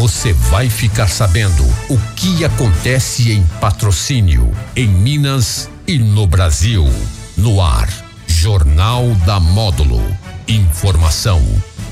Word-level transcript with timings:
Você 0.00 0.32
vai 0.32 0.70
ficar 0.70 1.08
sabendo 1.08 1.62
o 1.90 1.98
que 2.16 2.42
acontece 2.42 3.32
em 3.32 3.44
patrocínio, 3.60 4.50
em 4.74 4.88
Minas 4.88 5.68
e 5.86 5.98
no 5.98 6.26
Brasil. 6.26 6.90
No 7.36 7.60
ar, 7.60 7.86
Jornal 8.26 9.14
da 9.26 9.38
Módulo. 9.38 10.02
Informação 10.48 11.46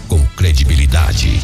com 0.08 0.24
credibilidade. 0.28 1.38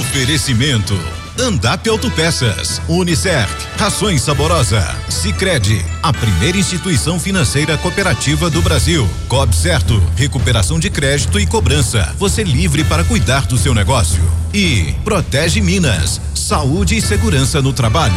Oferecimento. 0.00 0.98
Andap 1.38 1.88
Autopeças, 1.88 2.82
Unicert, 2.88 3.56
Rações 3.78 4.20
Saborosa, 4.22 4.84
Sicredi, 5.08 5.84
a 6.02 6.12
primeira 6.12 6.58
instituição 6.58 7.20
financeira 7.20 7.78
cooperativa 7.78 8.50
do 8.50 8.60
Brasil. 8.60 9.08
Cob 9.28 9.54
Certo, 9.54 10.02
recuperação 10.16 10.80
de 10.80 10.90
crédito 10.90 11.38
e 11.38 11.46
cobrança. 11.46 12.12
Você 12.18 12.42
livre 12.42 12.82
para 12.82 13.04
cuidar 13.04 13.46
do 13.46 13.56
seu 13.56 13.72
negócio. 13.72 14.43
E 14.54 14.94
Protege 15.02 15.60
Minas, 15.60 16.20
saúde 16.32 16.96
e 16.96 17.02
segurança 17.02 17.60
no 17.60 17.72
trabalho. 17.72 18.14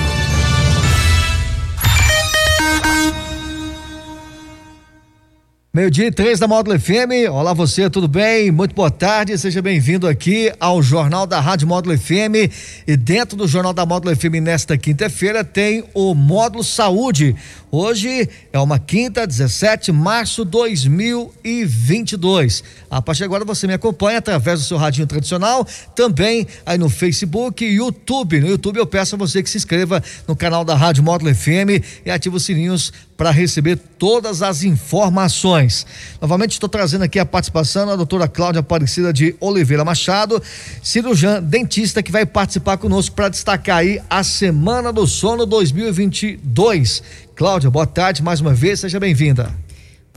Meio-dia 5.77 6.08
e 6.08 6.12
três 6.12 6.40
da 6.40 6.48
Módulo 6.48 6.80
FM. 6.80 7.30
Olá, 7.31 7.54
você, 7.54 7.88
tudo 7.88 8.08
bem? 8.08 8.49
Muito 8.49 8.73
boa 8.73 8.90
tarde, 8.90 9.38
seja 9.38 9.62
bem-vindo 9.62 10.08
aqui 10.08 10.52
ao 10.59 10.81
Jornal 10.81 11.27
da 11.27 11.40
Rádio 11.40 11.68
Módulo 11.68 11.95
FM. 11.95 12.49
E 12.88 12.98
dentro 12.98 13.38
do 13.38 13.48
Jornal 13.48 13.73
da 13.73 13.85
Módulo 13.85 14.16
FM, 14.16 14.41
nesta 14.41 14.76
quinta-feira, 14.76 15.44
tem 15.44 15.84
o 15.94 16.16
Módulo 16.16 16.63
Saúde. 16.63 17.35
Hoje 17.70 18.27
é 18.52 18.58
uma 18.58 18.80
quinta, 18.80 19.27
17 19.27 19.91
de 19.91 19.94
março 19.98 20.44
de 20.44 20.49
2022. 20.49 22.63
A 22.90 22.99
partir 22.99 23.20
de 23.20 23.26
agora 23.26 23.46
você 23.46 23.68
me 23.68 23.73
acompanha 23.73 24.18
através 24.18 24.62
do 24.62 24.66
seu 24.66 24.77
radinho 24.77 25.05
tradicional, 25.05 25.63
também 25.94 26.48
aí 26.66 26.80
no 26.80 26.90
Facebook 26.90 27.63
e 27.63 27.76
YouTube. 27.76 28.40
No 28.40 28.48
YouTube 28.48 28.77
eu 28.77 28.88
peço 28.88 29.13
a 29.13 29.18
você 29.18 29.44
que 29.44 29.49
se 29.49 29.57
inscreva 29.57 30.04
no 30.27 30.35
canal 30.35 30.66
da 30.66 30.73
Rádio 30.73 31.04
Módulo 31.04 31.35
FM 31.35 31.84
e 32.04 32.10
ative 32.10 32.38
os 32.38 32.46
sininhos 32.46 32.91
para 33.18 33.32
receber 33.32 33.77
todas 33.98 34.43
as 34.43 34.63
informações. 34.63 35.85
Novamente 36.21 36.51
estou 36.51 36.70
trazendo 36.70 37.04
aqui 37.04 37.18
a 37.18 37.26
participação 37.26 37.87
da 37.87 37.96
doutora 37.96 38.27
Cláudia 38.27 38.60
Aparecida 38.60 39.12
de 39.12 39.35
Oliveira 39.40 39.84
Machado, 39.84 40.41
cirurgiã 40.84 41.41
dentista 41.41 42.04
que 42.04 42.12
vai 42.12 42.26
participar 42.26 42.77
conosco 42.77 43.15
para 43.15 43.29
destacar 43.29 43.77
aí 43.77 43.99
a 44.07 44.23
Semana 44.23 44.93
do 44.93 45.07
Sono 45.07 45.45
2022. 45.45 47.01
Cláudia, 47.35 47.71
boa 47.71 47.88
tarde 47.88 48.21
mais 48.21 48.40
uma 48.40 48.54
vez, 48.54 48.79
seja 48.79 48.99
bem-vinda. 48.99 49.66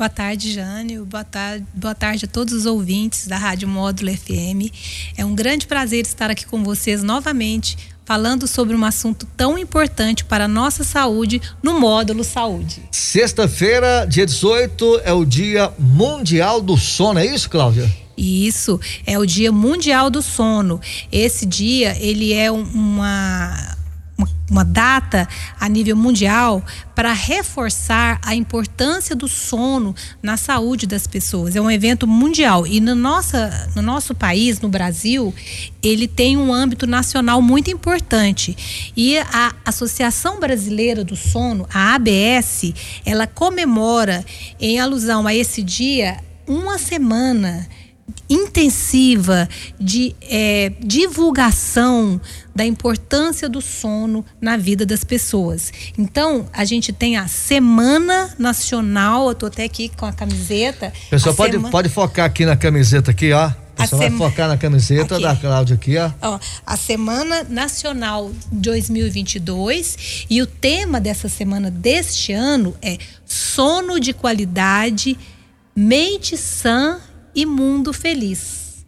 Boa 0.01 0.09
tarde, 0.09 0.51
Jânio. 0.51 1.05
Boa 1.05 1.25
tarde, 1.25 1.67
boa 1.75 1.95
tarde 1.95 2.25
a 2.25 2.29
todos 2.29 2.55
os 2.55 2.65
ouvintes 2.65 3.27
da 3.27 3.37
Rádio 3.37 3.69
Módulo 3.69 4.11
FM. 4.11 4.73
É 5.15 5.27
um 5.27 5.35
grande 5.35 5.67
prazer 5.67 6.07
estar 6.07 6.31
aqui 6.31 6.47
com 6.47 6.65
vocês 6.65 7.03
novamente, 7.03 7.77
falando 8.07 8.47
sobre 8.47 8.75
um 8.75 8.83
assunto 8.83 9.27
tão 9.37 9.59
importante 9.59 10.25
para 10.25 10.47
a 10.47 10.49
nossa 10.49 10.85
saúde 10.85 11.43
no 11.63 11.79
módulo 11.79 12.25
saúde. 12.25 12.81
Sexta-feira, 12.91 14.07
dia 14.07 14.25
18, 14.25 15.03
é 15.05 15.13
o 15.13 15.23
Dia 15.27 15.71
Mundial 15.79 16.63
do 16.63 16.79
Sono, 16.79 17.19
é 17.19 17.27
isso, 17.27 17.51
Cláudia? 17.51 17.87
Isso, 18.17 18.81
é 19.05 19.19
o 19.19 19.27
Dia 19.27 19.53
Mundial 19.53 20.09
do 20.09 20.23
Sono. 20.23 20.81
Esse 21.13 21.45
dia, 21.45 21.95
ele 22.01 22.33
é 22.33 22.51
uma 22.51 23.77
uma 24.51 24.65
data 24.65 25.29
a 25.59 25.69
nível 25.69 25.97
mundial 25.97 26.65
para 26.95 27.13
reforçar 27.13 28.21
a 28.23 28.35
importância 28.35 29.15
do 29.15 29.29
sono 29.29 29.95
na 30.23 30.37
saúde 30.37 30.87
das 30.87 31.07
pessoas. 31.07 31.55
É 31.55 31.61
um 31.61 31.71
evento 31.71 32.07
mundial 32.07 32.67
e 32.67 32.81
no, 32.81 32.95
nossa, 32.95 33.71
no 33.77 33.83
nosso 33.83 34.15
país, 34.15 34.61
no 34.61 34.69
Brasil, 34.69 35.35
ele 35.83 36.09
tem 36.09 36.37
um 36.37 36.53
âmbito 36.53 36.87
nacional 36.87 37.41
muito 37.41 37.71
importante. 37.71 38.93
E 38.97 39.19
a 39.19 39.55
Associação 39.65 40.41
Brasileira 40.41 41.05
do 41.05 41.17
Sono, 41.17 41.67
a 41.73 41.95
ABS, 41.95 42.75
ela 43.05 43.27
comemora 43.27 44.25
em 44.59 44.81
alusão 44.81 45.27
a 45.27 45.35
esse 45.35 45.63
dia 45.63 46.19
uma 46.47 46.79
semana 46.79 47.69
intensiva 48.29 49.49
de 49.79 50.15
é, 50.23 50.73
divulgação 50.81 52.21
da 52.55 52.65
importância 52.65 53.49
do 53.49 53.61
sono 53.61 54.25
na 54.41 54.57
vida 54.57 54.85
das 54.85 55.05
pessoas. 55.05 55.73
Então, 55.97 56.47
a 56.53 56.65
gente 56.65 56.93
tem 56.93 57.17
a 57.17 57.27
Semana 57.27 58.35
Nacional, 58.39 59.29
eu 59.29 59.35
tô 59.35 59.47
até 59.47 59.65
aqui 59.65 59.89
com 59.97 60.07
a 60.07 60.13
camiseta. 60.13 60.93
Pessoal, 61.09 61.35
pode, 61.35 61.53
sema... 61.53 61.71
pode 61.71 61.89
focar 61.89 62.27
aqui 62.27 62.45
na 62.45 62.57
camiseta 62.57 63.11
aqui, 63.11 63.33
ó. 63.33 63.51
Você 63.87 63.97
vai 63.97 64.11
focar 64.11 64.49
na 64.49 64.59
camiseta 64.59 65.15
aqui. 65.15 65.25
da 65.25 65.37
Cláudia 65.37 65.75
aqui, 65.75 65.97
ó. 65.97 66.11
ó. 66.21 66.39
A 66.67 66.77
Semana 66.77 67.45
Nacional 67.49 68.31
2022 68.53 70.27
e 70.29 70.43
o 70.43 70.47
tema 70.47 71.01
dessa 71.01 71.29
semana 71.29 71.71
deste 71.71 72.33
ano 72.33 72.77
é 72.83 72.99
sono 73.25 73.99
de 73.99 74.13
qualidade, 74.13 75.17
mente 75.75 76.37
sã 76.37 77.01
e 77.35 77.47
mundo 77.47 77.93
feliz. 77.93 78.85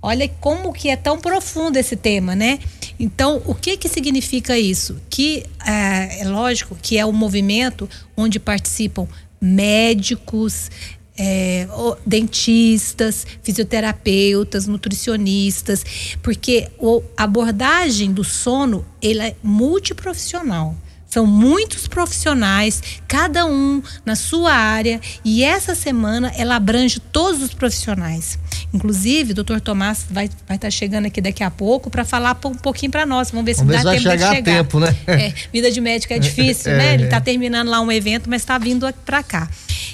Olha 0.00 0.28
como 0.40 0.72
que 0.72 0.88
é 0.88 0.96
tão 0.96 1.18
profundo 1.18 1.76
esse 1.76 1.96
tema, 1.96 2.34
né? 2.34 2.58
Então, 2.98 3.42
o 3.44 3.54
que 3.54 3.76
que 3.76 3.88
significa 3.88 4.58
isso? 4.58 5.00
Que 5.10 5.44
é, 5.64 6.20
é 6.20 6.28
lógico 6.28 6.76
que 6.80 6.96
é 6.96 7.04
um 7.04 7.12
movimento 7.12 7.88
onde 8.16 8.38
participam 8.38 9.06
médicos, 9.40 10.70
é, 11.18 11.66
dentistas, 12.06 13.26
fisioterapeutas, 13.42 14.66
nutricionistas, 14.66 15.84
porque 16.22 16.68
a 17.16 17.24
abordagem 17.24 18.12
do 18.12 18.24
sono 18.24 18.84
ela 19.02 19.26
é 19.26 19.36
multiprofissional. 19.42 20.76
São 21.16 21.24
muitos 21.24 21.88
profissionais, 21.88 22.82
cada 23.08 23.46
um 23.46 23.82
na 24.04 24.14
sua 24.14 24.52
área, 24.52 25.00
e 25.24 25.42
essa 25.42 25.74
semana 25.74 26.30
ela 26.36 26.56
abrange 26.56 27.00
todos 27.00 27.40
os 27.42 27.54
profissionais. 27.54 28.38
Inclusive, 28.72 29.32
o 29.32 29.34
doutor 29.34 29.60
Tomás 29.60 30.06
vai 30.10 30.26
estar 30.26 30.38
vai 30.46 30.58
tá 30.58 30.70
chegando 30.70 31.06
aqui 31.06 31.20
daqui 31.20 31.42
a 31.42 31.50
pouco 31.50 31.90
para 31.90 32.04
falar 32.04 32.38
um 32.44 32.54
pouquinho 32.54 32.92
para 32.92 33.06
nós. 33.06 33.30
Vamos 33.30 33.46
ver 33.46 33.54
se 33.54 33.64
Vamos 33.64 33.82
dá 33.82 33.90
tempo 33.90 34.02
chegar 34.02 34.30
de 34.30 34.36
chegar. 34.36 34.54
tempo, 34.56 34.80
né? 34.80 34.96
É, 35.06 35.32
vida 35.52 35.70
de 35.70 35.80
médico 35.80 36.12
é 36.12 36.18
difícil, 36.18 36.72
é, 36.74 36.76
né? 36.76 36.94
Ele 36.94 37.04
está 37.04 37.20
terminando 37.20 37.68
lá 37.68 37.80
um 37.80 37.90
evento, 37.90 38.28
mas 38.28 38.42
está 38.42 38.58
vindo 38.58 38.86
para 39.04 39.22
cá. 39.22 39.48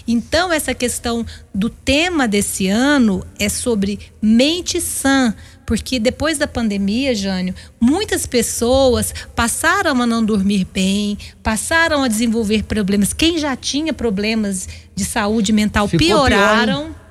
Então, 0.07 0.53
essa 0.53 0.75
questão 0.75 1.25
do 1.55 1.69
tema 1.69 2.27
desse 2.27 2.67
ano 2.69 3.25
é 3.39 3.49
sobre 3.49 3.99
mente 4.21 4.81
sã 4.81 5.35
porque 5.65 5.99
depois 5.99 6.39
da 6.39 6.47
pandemia, 6.47 7.15
Jânio, 7.15 7.55
muitas 7.81 8.27
pessoas 8.27 9.15
passaram 9.35 10.03
a 10.03 10.07
não 10.07 10.23
dormir 10.23 10.67
bem, 10.73 11.17
passaram 11.43 12.03
a 12.03 12.09
desenvolver 12.09 12.65
problemas. 12.65 13.13
Quem 13.13 13.39
já 13.39 13.57
tinha 13.57 13.93
problemas 13.93 14.69
de 14.95 15.05
saúde 15.05 15.53
mental 15.53 15.89
Ficou 15.89 16.07
pioraram. 16.07 16.85
Pior, 16.87 17.02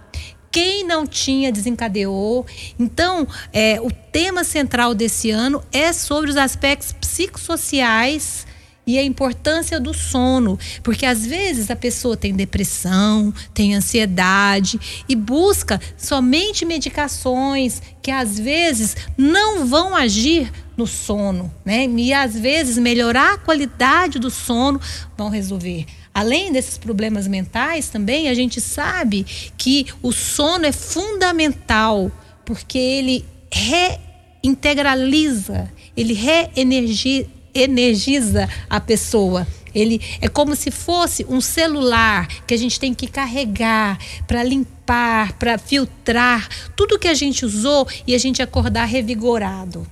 quem 0.52 0.84
não 0.86 1.08
tinha 1.08 1.52
desencadeou. 1.52 2.46
Então, 2.78 3.28
é, 3.54 3.80
o 3.80 3.90
tema 3.90 4.44
central 4.44 4.94
desse 4.94 5.32
ano 5.32 5.64
é 5.72 5.94
sobre 5.94 6.30
os 6.30 6.38
aspectos 6.38 6.92
psicossociais 6.92 8.46
e 8.86 8.98
a 8.98 9.04
importância 9.04 9.80
do 9.80 9.94
sono, 9.94 10.58
porque 10.84 11.06
às 11.06 11.26
vezes 11.26 11.70
a 11.70 11.76
pessoa 11.76 12.18
tem 12.18 12.34
depressão, 12.34 13.34
tem 13.54 13.76
ansiedade 13.76 14.80
e 15.08 15.16
busca 15.16 15.80
somente 15.96 16.66
medicações 16.66 17.82
que 18.02 18.12
às 18.12 18.40
vezes 18.40 18.98
não 19.18 19.66
vão 19.66 19.96
agir 19.96 20.52
no 20.76 20.88
sono, 20.88 21.54
né? 21.64 21.86
E 21.86 22.12
às 22.12 22.38
vezes 22.38 22.78
melhorar 22.78 23.36
a 23.36 23.38
qualidade 23.38 24.18
do 24.18 24.32
sono 24.32 24.82
vão 25.16 25.30
resolver. 25.30 25.86
Além 26.14 26.52
desses 26.52 26.78
problemas 26.78 27.28
mentais 27.28 27.90
também, 27.90 28.28
a 28.28 28.34
gente 28.34 28.60
sabe 28.60 29.26
que 29.58 29.88
o 30.02 30.12
sono 30.12 30.66
é 30.66 30.72
fundamental, 30.72 32.12
porque 32.46 32.78
ele 32.78 33.26
reintegraliza, 33.52 35.72
ele 35.96 36.14
reenergiza 36.14 37.30
energiza 37.54 38.50
a 38.70 38.80
pessoa. 38.80 39.46
Ele 39.74 40.02
é 40.20 40.28
como 40.28 40.56
se 40.56 40.70
fosse 40.70 41.26
um 41.30 41.40
celular 41.40 42.28
que 42.46 42.54
a 42.54 42.58
gente 42.58 42.80
tem 42.80 42.94
que 42.94 43.08
carregar 43.08 43.98
para 44.28 44.44
limpar, 44.44 45.34
para 45.34 45.58
filtrar 45.58 46.48
tudo 46.76 47.00
que 47.00 47.08
a 47.08 47.14
gente 47.14 47.46
usou 47.46 47.88
e 48.06 48.14
a 48.14 48.18
gente 48.18 48.42
acordar 48.42 48.86
revigorado. 48.86 49.88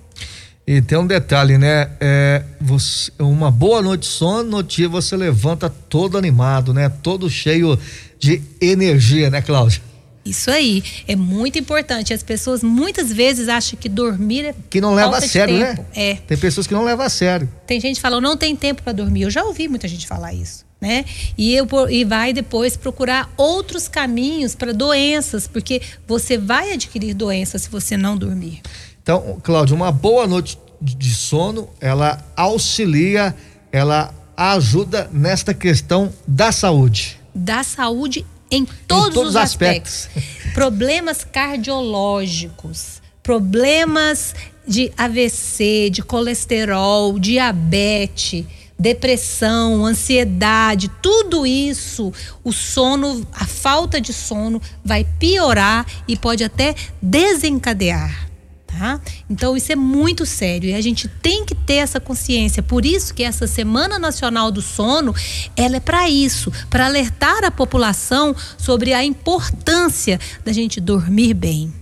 E 0.69 0.83
tem 0.83 0.99
um 0.99 1.07
detalhe, 1.07 1.57
né? 1.57 1.89
É, 1.99 2.43
você, 2.61 3.11
uma 3.17 3.49
boa 3.49 3.81
noite 3.81 4.01
de 4.01 4.05
sono, 4.05 4.57
no 4.57 4.61
dia 4.61 4.87
você 4.87 5.17
levanta 5.17 5.67
todo 5.67 6.15
animado, 6.15 6.75
né? 6.75 6.87
Todo 7.01 7.27
cheio 7.27 7.75
de 8.19 8.39
energia, 8.61 9.31
né, 9.31 9.41
Cláudia? 9.41 9.81
Isso 10.23 10.51
aí, 10.51 10.83
é 11.07 11.15
muito 11.15 11.57
importante. 11.57 12.13
As 12.13 12.21
pessoas 12.21 12.61
muitas 12.61 13.11
vezes 13.11 13.49
acham 13.49 13.79
que 13.79 13.89
dormir 13.89 14.45
é 14.45 14.55
que 14.69 14.79
não 14.79 14.93
leva 14.93 15.17
a 15.17 15.21
sério, 15.21 15.57
né? 15.57 15.69
tempo. 15.69 15.81
né? 15.81 15.87
É. 15.95 16.13
Tem 16.27 16.37
pessoas 16.37 16.67
que 16.67 16.73
não 16.75 16.83
levam 16.83 17.03
a 17.03 17.09
sério. 17.09 17.49
Tem 17.65 17.81
gente 17.81 17.95
que 17.95 18.01
fala, 18.01 18.21
não 18.21 18.37
tem 18.37 18.55
tempo 18.55 18.83
para 18.83 18.93
dormir. 18.93 19.23
Eu 19.23 19.31
já 19.31 19.43
ouvi 19.43 19.67
muita 19.67 19.87
gente 19.87 20.05
falar 20.05 20.35
isso, 20.35 20.63
né? 20.79 21.03
E 21.35 21.55
eu 21.55 21.67
e 21.89 22.05
vai 22.05 22.31
depois 22.31 22.77
procurar 22.77 23.33
outros 23.35 23.87
caminhos 23.87 24.53
para 24.53 24.71
doenças, 24.71 25.47
porque 25.47 25.81
você 26.07 26.37
vai 26.37 26.73
adquirir 26.73 27.15
doenças 27.15 27.63
se 27.63 27.69
você 27.71 27.97
não 27.97 28.15
dormir. 28.15 28.61
Então, 29.09 29.39
Cláudio, 29.41 29.75
uma 29.75 29.91
boa 29.91 30.27
noite 30.27 30.55
de 30.79 31.15
sono, 31.15 31.67
ela 31.81 32.23
auxilia, 32.35 33.35
ela 33.71 34.13
ajuda 34.37 35.09
nesta 35.11 35.51
questão 35.51 36.13
da 36.27 36.51
saúde. 36.51 37.19
Da 37.33 37.63
saúde 37.63 38.23
em 38.51 38.65
todos, 38.65 39.07
em 39.07 39.13
todos 39.13 39.29
os 39.29 39.35
aspectos. 39.35 40.09
aspectos. 40.15 40.53
Problemas 40.53 41.23
cardiológicos, 41.23 43.01
problemas 43.23 44.35
de 44.67 44.91
AVC, 44.95 45.89
de 45.89 46.03
colesterol, 46.03 47.17
diabetes, 47.17 48.45
depressão, 48.77 49.87
ansiedade, 49.87 50.87
tudo 51.01 51.47
isso, 51.47 52.13
o 52.43 52.53
sono, 52.53 53.25
a 53.33 53.47
falta 53.47 53.99
de 53.99 54.13
sono 54.13 54.61
vai 54.85 55.03
piorar 55.17 55.83
e 56.07 56.15
pode 56.15 56.43
até 56.43 56.75
desencadear. 57.01 58.28
Tá? 58.77 59.01
Então 59.27 59.57
isso 59.57 59.71
é 59.71 59.75
muito 59.75 60.27
sério 60.27 60.69
e 60.69 60.75
a 60.75 60.81
gente 60.81 61.07
tem 61.07 61.43
que 61.43 61.55
ter 61.55 61.75
essa 61.75 61.99
consciência. 61.99 62.61
Por 62.61 62.85
isso 62.85 63.15
que 63.15 63.23
essa 63.23 63.47
Semana 63.47 63.97
Nacional 63.97 64.51
do 64.51 64.61
Sono, 64.61 65.13
ela 65.55 65.77
é 65.77 65.79
para 65.79 66.07
isso, 66.07 66.51
para 66.69 66.85
alertar 66.85 67.43
a 67.43 67.49
população 67.49 68.35
sobre 68.59 68.93
a 68.93 69.03
importância 69.03 70.19
da 70.45 70.53
gente 70.53 70.79
dormir 70.79 71.33
bem. 71.33 71.73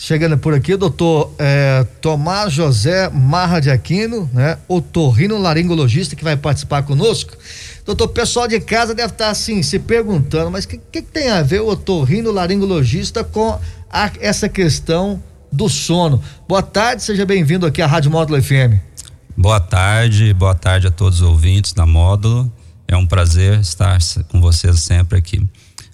Chegando 0.00 0.38
por 0.38 0.54
aqui, 0.54 0.76
doutor 0.76 1.34
é, 1.36 1.84
Tomás 2.00 2.52
José 2.52 3.10
Marra 3.10 3.58
de 3.58 3.68
Aquino, 3.68 4.30
né? 4.32 4.56
Otorrino 4.68 5.36
laringologista 5.36 6.14
que 6.14 6.22
vai 6.22 6.36
participar 6.36 6.84
conosco. 6.84 7.36
Doutor, 7.84 8.04
o 8.04 8.08
pessoal 8.08 8.46
de 8.46 8.60
casa 8.60 8.94
deve 8.94 9.12
estar 9.12 9.30
assim, 9.30 9.60
se 9.64 9.80
perguntando, 9.80 10.52
mas 10.52 10.64
o 10.64 10.68
que, 10.68 10.78
que, 10.78 11.02
que, 11.02 11.10
tem 11.10 11.30
a 11.30 11.42
ver 11.42 11.60
o 11.62 11.66
otorrino 11.66 12.30
laringologista 12.30 13.24
com 13.24 13.58
a, 13.90 14.12
essa 14.20 14.48
questão 14.48 15.20
do 15.52 15.68
sono? 15.68 16.22
Boa 16.46 16.62
tarde, 16.62 17.02
seja 17.02 17.24
bem-vindo 17.24 17.66
aqui 17.66 17.82
à 17.82 17.86
Rádio 17.86 18.10
Módulo 18.10 18.42
FM. 18.42 18.80
Boa 19.36 19.60
tarde, 19.60 20.34
boa 20.34 20.54
tarde 20.54 20.86
a 20.86 20.90
todos 20.90 21.20
os 21.20 21.26
ouvintes 21.26 21.72
da 21.72 21.86
Módulo. 21.86 22.52
É 22.86 22.96
um 22.96 23.06
prazer 23.06 23.60
estar 23.60 23.98
com 24.28 24.40
vocês 24.40 24.80
sempre 24.80 25.18
aqui. 25.18 25.46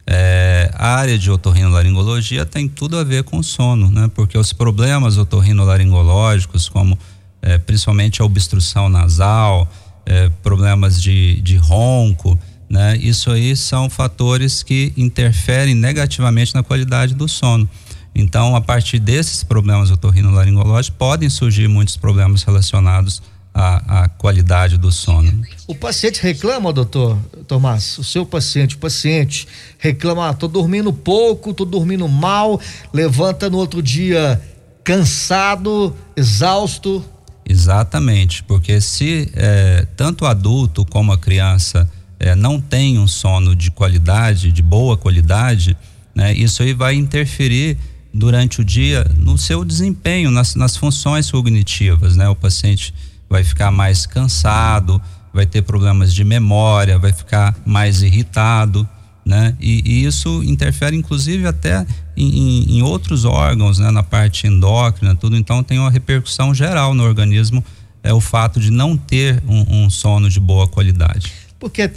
É, 0.07 0.71
a 0.75 0.97
área 0.97 1.19
de 1.19 1.31
otorrinolaringologia 1.31 2.45
tem 2.45 2.69
tudo 2.69 2.99
a 2.99 3.05
ver 3.05 3.25
com 3.25 3.43
sono, 3.43 3.91
né? 3.91 4.11
Porque 4.15 4.37
os 4.37 4.53
problemas 4.53 5.17
otorrinolaringológicos, 5.17 6.69
como 6.69 6.99
é, 7.41 7.59
principalmente 7.59 8.21
a 8.21 8.25
obstrução 8.25 8.89
nasal, 8.89 9.71
é, 10.07 10.31
problemas 10.43 11.03
de, 11.03 11.41
de 11.41 11.57
ronco, 11.57 12.39
né? 12.69 12.97
Isso 12.97 13.31
aí 13.31 13.57
são 13.57 13.89
fatores 13.89 14.63
que 14.63 14.93
interferem 14.97 15.75
negativamente 15.75 16.55
na 16.55 16.63
qualidade 16.63 17.15
do 17.15 17.29
sono. 17.29 17.69
Então, 18.15 18.55
a 18.55 18.61
partir 18.61 18.99
desses 18.99 19.43
problemas 19.43 19.91
otorrinolaringológicos, 19.91 20.97
podem 20.97 21.29
surgir 21.29 21.67
muitos 21.69 21.97
problemas 21.97 22.45
relacionados 22.45 23.21
a, 23.55 24.05
a 24.05 24.09
qualidade 24.09 24.77
do 24.77 24.91
sono. 24.91 25.43
O 25.67 25.75
paciente 25.75 26.21
reclama, 26.21 26.73
doutor 26.73 27.17
Tomás, 27.47 27.97
o 27.99 28.05
seu 28.05 28.27
paciente, 28.27 28.75
o 28.75 28.79
paciente 28.79 29.47
reclama, 29.79 30.29
ah, 30.29 30.35
tô 30.35 30.49
dormindo 30.49 30.93
pouco, 30.93 31.55
tô 31.55 31.65
dormindo 31.65 32.09
mal, 32.09 32.61
levanta 32.93 33.49
no 33.49 33.59
outro 33.59 33.81
dia 33.81 34.43
cansado, 34.83 35.95
exausto. 36.17 37.05
Exatamente, 37.49 38.43
porque 38.43 38.81
se 38.81 39.31
é, 39.35 39.87
tanto 39.97 40.25
o 40.25 40.27
adulto 40.27 40.85
como 40.85 41.13
a 41.13 41.19
criança 41.19 41.89
é, 42.19 42.35
não 42.35 42.61
tem 42.61 42.99
um 42.99 43.07
sono 43.07 43.55
de 43.55 43.71
qualidade, 43.71 44.51
de 44.51 44.63
boa 44.63 44.97
qualidade, 44.97 45.77
né, 46.15 46.33
isso 46.33 46.63
aí 46.63 46.73
vai 46.73 46.95
interferir 46.95 47.79
durante 48.15 48.61
o 48.61 48.65
dia 48.65 49.05
no 49.17 49.37
seu 49.37 49.65
desempenho, 49.65 50.31
nas, 50.31 50.55
nas 50.55 50.77
funções 50.77 51.29
cognitivas, 51.29 52.17
né? 52.17 52.29
O 52.29 52.37
paciente 52.37 52.95
vai 53.29 53.43
ficar 53.43 53.73
mais 53.73 54.07
cansado, 54.07 55.03
vai 55.33 55.45
ter 55.45 55.63
problemas 55.63 56.15
de 56.15 56.23
memória, 56.23 56.97
vai 56.97 57.13
ficar 57.13 57.57
mais 57.67 58.03
irritado, 58.03 58.89
né? 59.27 59.57
E, 59.61 59.83
e 59.85 60.05
isso 60.05 60.43
interfere 60.45 60.97
inclusive 60.97 61.45
até 61.47 61.85
em, 62.17 62.79
em, 62.79 62.83
outros 62.83 63.25
órgãos, 63.25 63.81
né? 63.81 63.91
Na 63.91 64.05
parte 64.05 64.47
endócrina, 64.47 65.17
tudo. 65.17 65.37
Então 65.37 65.65
tem 65.65 65.81
uma 65.81 65.91
repercussão 65.91 66.55
geral 66.55 66.95
no 66.95 67.03
organismo 67.03 67.65
é 68.05 68.13
o 68.13 68.21
fato 68.21 68.61
de 68.61 68.71
não 68.71 68.97
ter 68.99 69.43
um, 69.49 69.85
um 69.85 69.91
sono 69.91 70.29
de 70.29 70.39
boa 70.39 70.69
qualidade. 70.69 71.33
Porque 71.59 71.91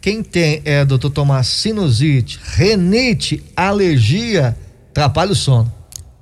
quem 0.00 0.22
tem, 0.22 0.62
é, 0.64 0.82
doutor 0.86 1.10
Tomás, 1.10 1.46
sinusite, 1.46 2.40
renite, 2.42 3.44
alergia, 3.54 4.56
atrapalha 4.90 5.32
o 5.32 5.34
sono. 5.34 5.72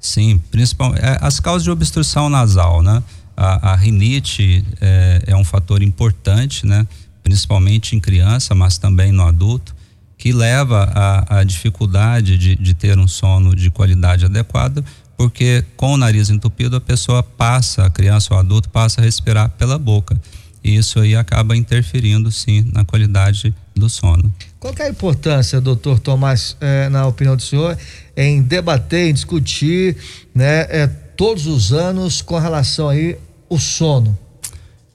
Sim, 0.01 0.41
principalmente 0.51 1.03
é, 1.05 1.19
as 1.21 1.41
causas 1.41 1.65
de 1.65 1.71
obstrução 1.71 2.29
nasal, 2.29 2.83
né? 2.83 3.03
A, 3.37 3.73
a 3.73 3.77
rinite 3.77 4.65
é, 4.81 5.23
é, 5.29 5.37
um 5.37 5.45
fator 5.45 5.83
importante, 5.83 6.67
né? 6.67 6.87
Principalmente 7.23 7.97
em 7.97 8.01
criança, 8.01 8.55
mas 8.55 8.79
também 8.79 9.13
no 9.13 9.23
adulto, 9.23 9.75
que 10.17 10.33
leva 10.33 10.91
à 11.29 11.45
dificuldade 11.45 12.37
de, 12.37 12.57
de 12.57 12.75
ter 12.75 12.99
um 12.99 13.07
sono 13.07 13.55
de 13.55 13.71
qualidade 13.71 14.25
adequada, 14.25 14.85
porque 15.17 15.65
com 15.77 15.93
o 15.93 15.97
nariz 15.97 16.31
entupido 16.31 16.77
a 16.77 16.81
pessoa 16.81 17.23
passa, 17.23 17.85
a 17.85 17.91
criança 17.91 18.35
ou 18.35 18.41
adulto 18.41 18.69
passa 18.69 19.01
a 19.01 19.05
respirar 19.05 19.51
pela 19.51 19.79
boca. 19.79 20.21
E 20.63 20.77
isso 20.77 21.01
aí 21.01 21.15
acaba 21.15 21.57
interferindo 21.57 22.31
sim 22.31 22.69
na 22.73 22.85
qualidade 22.85 23.55
do 23.75 23.89
sono. 23.89 24.33
Qual 24.59 24.75
é 24.79 24.85
a 24.85 24.89
importância, 24.89 25.61
doutor 25.61 25.99
Tomás, 25.99 26.57
eh, 26.61 26.89
na 26.89 27.07
opinião 27.07 27.37
do 27.37 27.43
senhor, 27.43 27.79
em 28.17 28.43
debater, 28.43 29.09
em 29.09 29.15
discutir, 29.15 29.97
né, 30.35 30.67
eh, 30.69 30.87
todos 31.17 31.47
os 31.47 31.73
anos 31.73 32.21
com 32.21 32.39
relação 32.39 32.89
aí 32.89 33.17
o 33.49 33.59
sono? 33.59 34.19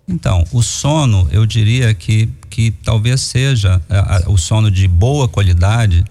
Então, 0.08 0.44
o 0.52 0.62
sono, 0.62 1.28
eu 1.32 1.46
diria 1.46 1.94
que, 1.94 2.30
que 2.50 2.72
talvez 2.72 3.22
seja 3.22 3.82
a, 3.90 4.18
a, 4.18 4.30
o 4.30 4.38
sono 4.38 4.70
de 4.70 4.88
boa 4.88 5.30
qualidade 5.30 6.04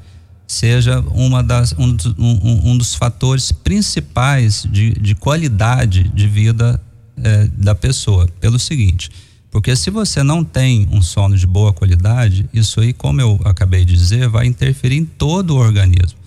seja 0.46 1.00
uma 1.00 1.42
das, 1.42 1.72
um, 1.78 1.96
um, 2.18 2.72
um 2.72 2.78
dos 2.78 2.94
fatores 2.94 3.50
principais 3.50 4.66
de, 4.70 4.92
de 4.92 5.14
qualidade 5.14 6.04
de 6.14 6.28
vida 6.28 6.80
eh, 7.22 7.48
da 7.56 7.74
pessoa. 7.74 8.28
Pelo 8.40 8.58
seguinte, 8.58 9.10
porque 9.52 9.76
se 9.76 9.88
você 9.88 10.24
não 10.24 10.42
tem 10.42 10.88
um 10.90 11.00
sono 11.00 11.38
de 11.38 11.46
boa 11.46 11.72
qualidade, 11.72 12.48
isso 12.52 12.80
aí, 12.80 12.92
como 12.92 13.20
eu 13.20 13.40
acabei 13.44 13.84
de 13.84 13.94
dizer, 13.94 14.28
vai 14.28 14.46
interferir 14.46 14.96
em 14.96 15.04
todo 15.04 15.54
o 15.54 15.58
organismo. 15.58 16.18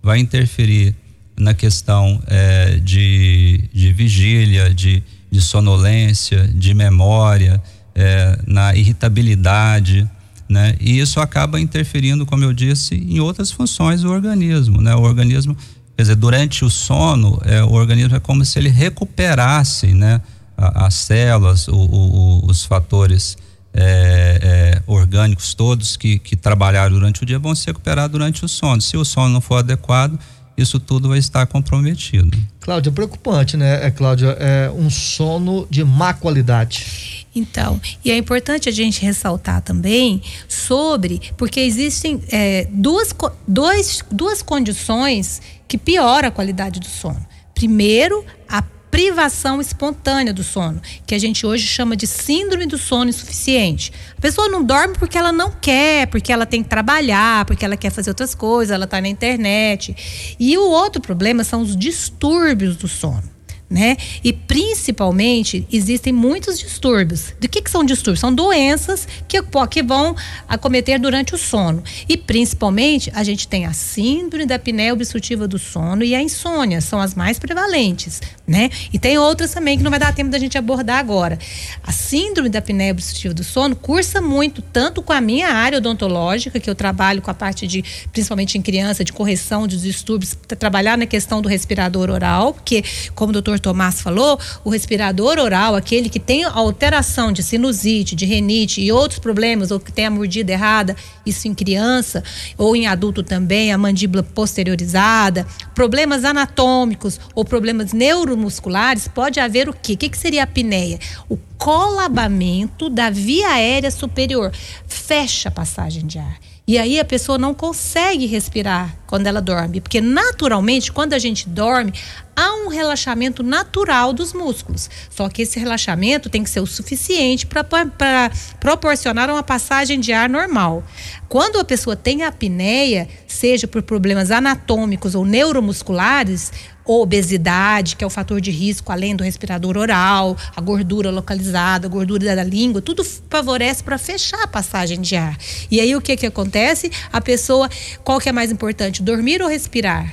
Vai 0.00 0.20
interferir 0.20 0.94
na 1.36 1.54
questão 1.54 2.22
eh, 2.28 2.78
de, 2.80 3.68
de 3.74 3.92
vigília, 3.92 4.72
de 4.72 5.02
de 5.36 5.40
sonolência, 5.42 6.48
de 6.54 6.72
memória, 6.72 7.62
é, 7.94 8.38
na 8.46 8.74
irritabilidade, 8.74 10.08
né? 10.48 10.76
E 10.80 10.98
isso 10.98 11.20
acaba 11.20 11.60
interferindo, 11.60 12.24
como 12.24 12.44
eu 12.44 12.52
disse, 12.52 12.94
em 12.94 13.20
outras 13.20 13.50
funções 13.50 14.02
do 14.02 14.10
organismo, 14.10 14.80
né? 14.80 14.94
O 14.94 15.02
organismo, 15.02 15.56
quer 15.96 16.02
dizer, 16.02 16.16
durante 16.16 16.64
o 16.64 16.70
sono, 16.70 17.40
é, 17.44 17.62
o 17.62 17.72
organismo 17.72 18.16
é 18.16 18.20
como 18.20 18.44
se 18.44 18.58
ele 18.58 18.68
recuperasse, 18.68 19.88
né? 19.88 20.20
A, 20.56 20.86
as 20.86 20.94
células, 20.94 21.68
o, 21.68 21.76
o, 21.76 22.46
os 22.46 22.64
fatores 22.64 23.36
é, 23.74 24.38
é, 24.42 24.82
orgânicos 24.86 25.52
todos 25.52 25.96
que, 25.96 26.18
que 26.18 26.34
trabalharam 26.34 26.94
durante 26.94 27.22
o 27.22 27.26
dia 27.26 27.38
vão 27.38 27.54
se 27.54 27.66
recuperar 27.66 28.08
durante 28.08 28.44
o 28.44 28.48
sono. 28.48 28.80
Se 28.80 28.96
o 28.96 29.04
sono 29.04 29.28
não 29.28 29.40
for 29.40 29.56
adequado, 29.56 30.18
isso 30.56 30.80
tudo 30.80 31.10
vai 31.10 31.18
estar 31.18 31.46
comprometido. 31.46 32.36
Cláudia, 32.60 32.90
preocupante, 32.90 33.56
né, 33.56 33.86
é, 33.86 33.90
Cláudia? 33.90 34.28
É 34.40 34.70
um 34.70 34.88
sono 34.88 35.66
de 35.70 35.84
má 35.84 36.14
qualidade. 36.14 37.26
Então, 37.34 37.78
e 38.02 38.10
é 38.10 38.16
importante 38.16 38.66
a 38.66 38.72
gente 38.72 39.02
ressaltar 39.02 39.60
também 39.60 40.22
sobre, 40.48 41.20
porque 41.36 41.60
existem 41.60 42.18
é, 42.30 42.66
duas, 42.72 43.14
dois, 43.46 44.02
duas 44.10 44.40
condições 44.40 45.42
que 45.68 45.76
pioram 45.76 46.28
a 46.28 46.30
qualidade 46.30 46.80
do 46.80 46.86
sono. 46.86 47.22
Primeiro, 47.54 48.24
a 48.48 48.62
privação 48.96 49.60
espontânea 49.60 50.32
do 50.32 50.42
sono, 50.42 50.80
que 51.06 51.14
a 51.14 51.18
gente 51.18 51.44
hoje 51.44 51.66
chama 51.66 51.94
de 51.94 52.06
síndrome 52.06 52.64
do 52.64 52.78
sono 52.78 53.10
insuficiente. 53.10 53.92
A 54.16 54.20
pessoa 54.22 54.48
não 54.48 54.64
dorme 54.64 54.94
porque 54.98 55.18
ela 55.18 55.30
não 55.30 55.50
quer, 55.50 56.06
porque 56.06 56.32
ela 56.32 56.46
tem 56.46 56.62
que 56.62 56.70
trabalhar, 56.70 57.44
porque 57.44 57.62
ela 57.62 57.76
quer 57.76 57.90
fazer 57.90 58.08
outras 58.08 58.34
coisas, 58.34 58.74
ela 58.74 58.86
está 58.86 58.98
na 58.98 59.08
internet. 59.08 60.34
E 60.40 60.56
o 60.56 60.66
outro 60.66 61.02
problema 61.02 61.44
são 61.44 61.60
os 61.60 61.76
distúrbios 61.76 62.74
do 62.74 62.88
sono 62.88 63.36
né? 63.68 63.96
E 64.22 64.32
principalmente 64.32 65.66
existem 65.72 66.12
muitos 66.12 66.58
distúrbios. 66.58 67.34
Do 67.40 67.48
que, 67.48 67.60
que 67.60 67.70
são 67.70 67.84
distúrbios? 67.84 68.20
São 68.20 68.32
doenças 68.32 69.06
que, 69.26 69.38
que 69.70 69.82
vão 69.82 70.14
acometer 70.48 71.00
durante 71.00 71.34
o 71.34 71.38
sono. 71.38 71.82
E 72.08 72.16
principalmente 72.16 73.10
a 73.14 73.24
gente 73.24 73.48
tem 73.48 73.66
a 73.66 73.72
síndrome 73.72 74.46
da 74.46 74.54
apneia 74.54 74.92
obstrutiva 74.92 75.48
do 75.48 75.58
sono 75.58 76.04
e 76.04 76.14
a 76.14 76.22
insônia, 76.22 76.80
são 76.80 77.00
as 77.00 77.14
mais 77.14 77.38
prevalentes. 77.38 78.20
Né? 78.46 78.70
E 78.92 78.98
tem 78.98 79.18
outras 79.18 79.52
também 79.52 79.76
que 79.76 79.82
não 79.82 79.90
vai 79.90 79.98
dar 79.98 80.14
tempo 80.14 80.30
da 80.30 80.38
gente 80.38 80.56
abordar 80.56 80.98
agora. 80.98 81.38
A 81.82 81.90
síndrome 81.90 82.48
da 82.48 82.60
apneia 82.60 82.92
obstrutiva 82.92 83.34
do 83.34 83.42
sono 83.42 83.74
cursa 83.74 84.20
muito 84.20 84.62
tanto 84.62 85.02
com 85.02 85.12
a 85.12 85.20
minha 85.20 85.48
área 85.48 85.78
odontológica, 85.78 86.60
que 86.60 86.70
eu 86.70 86.74
trabalho 86.74 87.20
com 87.20 87.30
a 87.30 87.34
parte 87.34 87.66
de, 87.66 87.84
principalmente 88.12 88.56
em 88.56 88.62
criança, 88.62 89.02
de 89.02 89.12
correção 89.12 89.66
dos 89.66 89.82
distúrbios, 89.82 90.36
trabalhar 90.58 90.96
na 90.96 91.06
questão 91.06 91.42
do 91.42 91.48
respirador 91.48 92.10
oral, 92.10 92.54
porque, 92.54 92.84
como 93.14 93.30
o 93.30 93.32
doutor 93.32 93.58
Tomás 93.58 94.00
falou, 94.00 94.38
o 94.64 94.70
respirador 94.70 95.38
oral, 95.38 95.74
aquele 95.74 96.08
que 96.08 96.20
tem 96.20 96.44
alteração 96.44 97.32
de 97.32 97.42
sinusite, 97.42 98.14
de 98.14 98.26
renite 98.26 98.80
e 98.80 98.92
outros 98.92 99.18
problemas, 99.18 99.70
ou 99.70 99.80
que 99.80 99.90
tem 99.90 100.06
a 100.06 100.10
mordida 100.10 100.52
errada, 100.52 100.94
isso 101.24 101.48
em 101.48 101.54
criança, 101.54 102.22
ou 102.56 102.76
em 102.76 102.86
adulto 102.86 103.22
também, 103.22 103.72
a 103.72 103.78
mandíbula 103.78 104.22
posteriorizada, 104.22 105.46
problemas 105.74 106.24
anatômicos 106.24 107.18
ou 107.34 107.44
problemas 107.44 107.92
neuro 107.92 108.35
neuromusculares, 108.36 109.08
pode 109.08 109.40
haver 109.40 109.68
o 109.68 109.72
quê? 109.72 109.94
O 109.94 109.96
que, 109.96 110.10
que 110.10 110.18
seria 110.18 110.42
a 110.42 110.44
apneia? 110.44 110.98
O 111.28 111.36
colabamento 111.56 112.88
da 112.90 113.10
via 113.10 113.48
aérea 113.48 113.90
superior. 113.90 114.52
Fecha 114.86 115.48
a 115.48 115.52
passagem 115.52 116.06
de 116.06 116.18
ar. 116.18 116.38
E 116.68 116.78
aí 116.78 116.98
a 116.98 117.04
pessoa 117.04 117.38
não 117.38 117.54
consegue 117.54 118.26
respirar 118.26 118.96
quando 119.06 119.28
ela 119.28 119.40
dorme, 119.40 119.80
porque 119.80 120.00
naturalmente, 120.00 120.90
quando 120.90 121.12
a 121.12 121.18
gente 121.18 121.48
dorme, 121.48 121.92
há 122.34 122.54
um 122.54 122.68
relaxamento 122.68 123.44
natural 123.44 124.12
dos 124.12 124.32
músculos. 124.32 124.90
Só 125.08 125.28
que 125.28 125.42
esse 125.42 125.60
relaxamento 125.60 126.28
tem 126.28 126.42
que 126.42 126.50
ser 126.50 126.58
o 126.58 126.66
suficiente 126.66 127.46
para 127.46 128.30
proporcionar 128.58 129.30
uma 129.30 129.44
passagem 129.44 130.00
de 130.00 130.12
ar 130.12 130.28
normal. 130.28 130.82
Quando 131.28 131.60
a 131.60 131.64
pessoa 131.64 131.94
tem 131.94 132.24
apneia, 132.24 133.08
seja 133.28 133.68
por 133.68 133.82
problemas 133.82 134.32
anatômicos 134.32 135.14
ou 135.14 135.24
neuromusculares, 135.24 136.52
obesidade, 136.86 137.96
que 137.96 138.04
é 138.04 138.06
o 138.06 138.10
fator 138.10 138.40
de 138.40 138.50
risco, 138.50 138.92
além 138.92 139.16
do 139.16 139.24
respirador 139.24 139.76
oral, 139.76 140.36
a 140.54 140.60
gordura 140.60 141.10
localizada, 141.10 141.86
a 141.86 141.90
gordura 141.90 142.36
da 142.36 142.44
língua, 142.44 142.80
tudo 142.80 143.04
favorece 143.04 143.82
para 143.82 143.98
fechar 143.98 144.42
a 144.42 144.46
passagem 144.46 145.00
de 145.00 145.16
ar. 145.16 145.36
E 145.70 145.80
aí 145.80 145.94
o 145.96 146.00
que 146.00 146.16
que 146.16 146.26
acontece? 146.26 146.90
A 147.12 147.20
pessoa, 147.20 147.68
qual 148.04 148.20
que 148.20 148.28
é 148.28 148.32
mais 148.32 148.50
importante, 148.50 149.02
dormir 149.02 149.42
ou 149.42 149.48
respirar? 149.48 150.12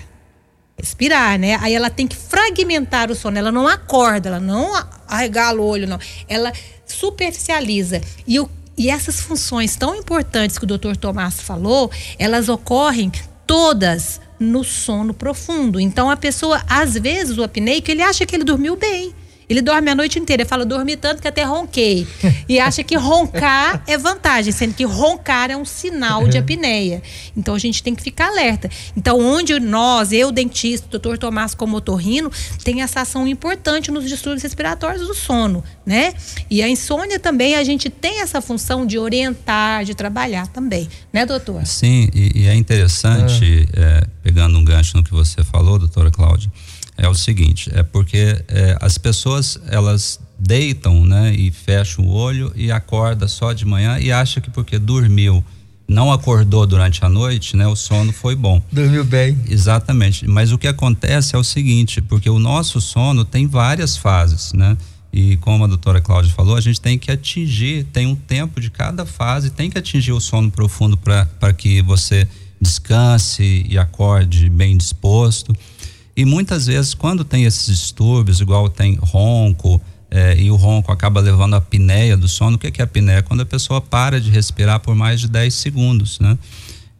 Respirar, 0.77 1.37
né? 1.37 1.57
Aí 1.61 1.73
ela 1.73 1.89
tem 1.89 2.07
que 2.07 2.15
fragmentar 2.15 3.11
o 3.11 3.15
sono, 3.15 3.37
ela 3.37 3.51
não 3.51 3.67
acorda, 3.67 4.29
ela 4.29 4.39
não 4.39 4.73
arregala 5.07 5.61
o 5.61 5.65
olho, 5.65 5.87
não. 5.87 5.99
Ela 6.27 6.51
superficializa. 6.85 8.01
E 8.27 8.39
o 8.39 8.49
e 8.77 8.89
essas 8.89 9.19
funções 9.19 9.75
tão 9.75 9.95
importantes 9.95 10.57
que 10.57 10.63
o 10.63 10.67
doutor 10.67 10.97
Tomás 10.97 11.39
falou, 11.39 11.91
elas 12.17 12.49
ocorrem 12.49 13.11
todas 13.45 14.19
no 14.43 14.63
sono 14.63 15.13
profundo. 15.13 15.79
Então 15.79 16.09
a 16.09 16.17
pessoa, 16.17 16.61
às 16.67 16.93
vezes, 16.93 17.37
o 17.37 17.43
apneico, 17.43 17.89
ele 17.89 18.01
acha 18.01 18.25
que 18.25 18.35
ele 18.35 18.43
dormiu 18.43 18.75
bem. 18.75 19.13
Ele 19.49 19.61
dorme 19.61 19.89
a 19.89 19.95
noite 19.95 20.19
inteira. 20.19 20.43
Ele 20.43 20.49
fala, 20.49 20.65
dormi 20.65 20.95
tanto 20.95 21.21
que 21.21 21.27
até 21.27 21.43
ronquei. 21.43 22.07
E 22.49 22.59
acha 22.59 22.83
que 22.83 22.95
roncar 22.95 23.83
é 23.87 23.97
vantagem, 23.97 24.51
sendo 24.51 24.73
que 24.73 24.83
roncar 24.83 25.49
é 25.49 25.55
um 25.55 25.63
sinal 25.63 26.27
de 26.27 26.37
apneia. 26.37 27.01
Então 27.37 27.55
a 27.55 27.59
gente 27.59 27.81
tem 27.81 27.95
que 27.95 28.03
ficar 28.03 28.27
alerta. 28.27 28.69
Então, 28.97 29.19
onde 29.19 29.57
nós, 29.59 30.11
eu, 30.11 30.31
dentista, 30.31 30.87
doutor 30.89 31.17
Tomás 31.17 31.55
como 31.55 31.77
otorrino, 31.77 32.31
tem 32.63 32.81
essa 32.81 33.01
ação 33.01 33.27
importante 33.27 33.91
nos 33.91 34.07
distúrbios 34.07 34.43
respiratórios 34.43 35.07
do 35.07 35.13
sono, 35.13 35.63
né? 35.85 36.13
E 36.49 36.61
a 36.61 36.67
insônia 36.67 37.17
também, 37.17 37.55
a 37.55 37.63
gente 37.63 37.89
tem 37.89 38.21
essa 38.21 38.41
função 38.41 38.85
de 38.85 38.99
orientar, 38.99 39.85
de 39.85 39.95
trabalhar 39.95 40.47
também, 40.47 40.89
né, 41.11 41.25
doutor? 41.25 41.65
Sim, 41.65 42.09
e, 42.13 42.41
e 42.41 42.47
é 42.47 42.55
interessante, 42.55 43.67
é. 43.73 43.81
É, 43.81 44.03
pegando 44.21 44.57
um 44.57 44.65
gancho 44.65 44.97
no 44.97 45.03
que 45.03 45.11
você 45.11 45.43
falou, 45.43 45.79
doutora 45.79 46.11
Cláudia 46.11 46.51
o 47.13 47.17
seguinte, 47.17 47.69
é 47.73 47.83
porque 47.83 48.43
é, 48.47 48.77
as 48.81 48.97
pessoas 48.97 49.57
elas 49.67 50.19
deitam, 50.37 51.05
né, 51.05 51.33
e 51.33 51.51
fecham 51.51 52.05
o 52.05 52.11
olho 52.11 52.51
e 52.55 52.71
acorda 52.71 53.27
só 53.27 53.53
de 53.53 53.65
manhã 53.65 53.97
e 53.99 54.11
acha 54.11 54.41
que 54.41 54.49
porque 54.49 54.77
dormiu, 54.77 55.43
não 55.87 56.11
acordou 56.11 56.65
durante 56.65 57.03
a 57.05 57.09
noite, 57.09 57.55
né, 57.55 57.67
o 57.67 57.75
sono 57.75 58.11
foi 58.11 58.35
bom. 58.35 58.61
Dormiu 58.71 59.05
bem. 59.05 59.37
Exatamente. 59.49 60.27
Mas 60.27 60.51
o 60.51 60.57
que 60.57 60.67
acontece 60.67 61.35
é 61.35 61.39
o 61.39 61.43
seguinte, 61.43 62.01
porque 62.01 62.29
o 62.29 62.39
nosso 62.39 62.81
sono 62.81 63.23
tem 63.23 63.47
várias 63.47 63.95
fases, 63.95 64.53
né? 64.53 64.77
E 65.11 65.37
como 65.37 65.63
a 65.63 65.67
doutora 65.67 66.01
Cláudia 66.01 66.33
falou, 66.33 66.55
a 66.55 66.61
gente 66.61 66.81
tem 66.81 66.97
que 66.97 67.11
atingir, 67.11 67.83
tem 67.93 68.07
um 68.07 68.15
tempo 68.15 68.59
de 68.59 68.71
cada 68.71 69.05
fase, 69.05 69.51
tem 69.51 69.69
que 69.69 69.77
atingir 69.77 70.11
o 70.11 70.19
sono 70.19 70.49
profundo 70.49 70.97
para 70.97 71.53
que 71.53 71.83
você 71.83 72.27
descanse 72.59 73.63
e 73.69 73.77
acorde 73.77 74.49
bem 74.49 74.75
disposto. 74.75 75.55
E 76.15 76.25
muitas 76.25 76.67
vezes, 76.67 76.93
quando 76.93 77.23
tem 77.23 77.43
esses 77.45 77.65
distúrbios, 77.65 78.39
igual 78.39 78.69
tem 78.69 78.95
ronco, 78.95 79.81
é, 80.15 80.39
e 80.39 80.51
o 80.51 80.55
ronco 80.55 80.91
acaba 80.91 81.19
levando 81.19 81.55
a 81.55 81.57
apneia 81.57 82.15
do 82.15 82.27
sono. 82.27 82.55
O 82.55 82.59
que 82.59 82.67
é, 82.67 82.71
que 82.71 82.81
é 82.81 82.83
a 82.83 82.85
apneia? 82.85 83.23
Quando 83.23 83.41
a 83.41 83.45
pessoa 83.45 83.81
para 83.81 84.21
de 84.21 84.29
respirar 84.29 84.79
por 84.79 84.93
mais 84.93 85.19
de 85.19 85.27
10 85.27 85.51
segundos, 85.51 86.19
né? 86.19 86.37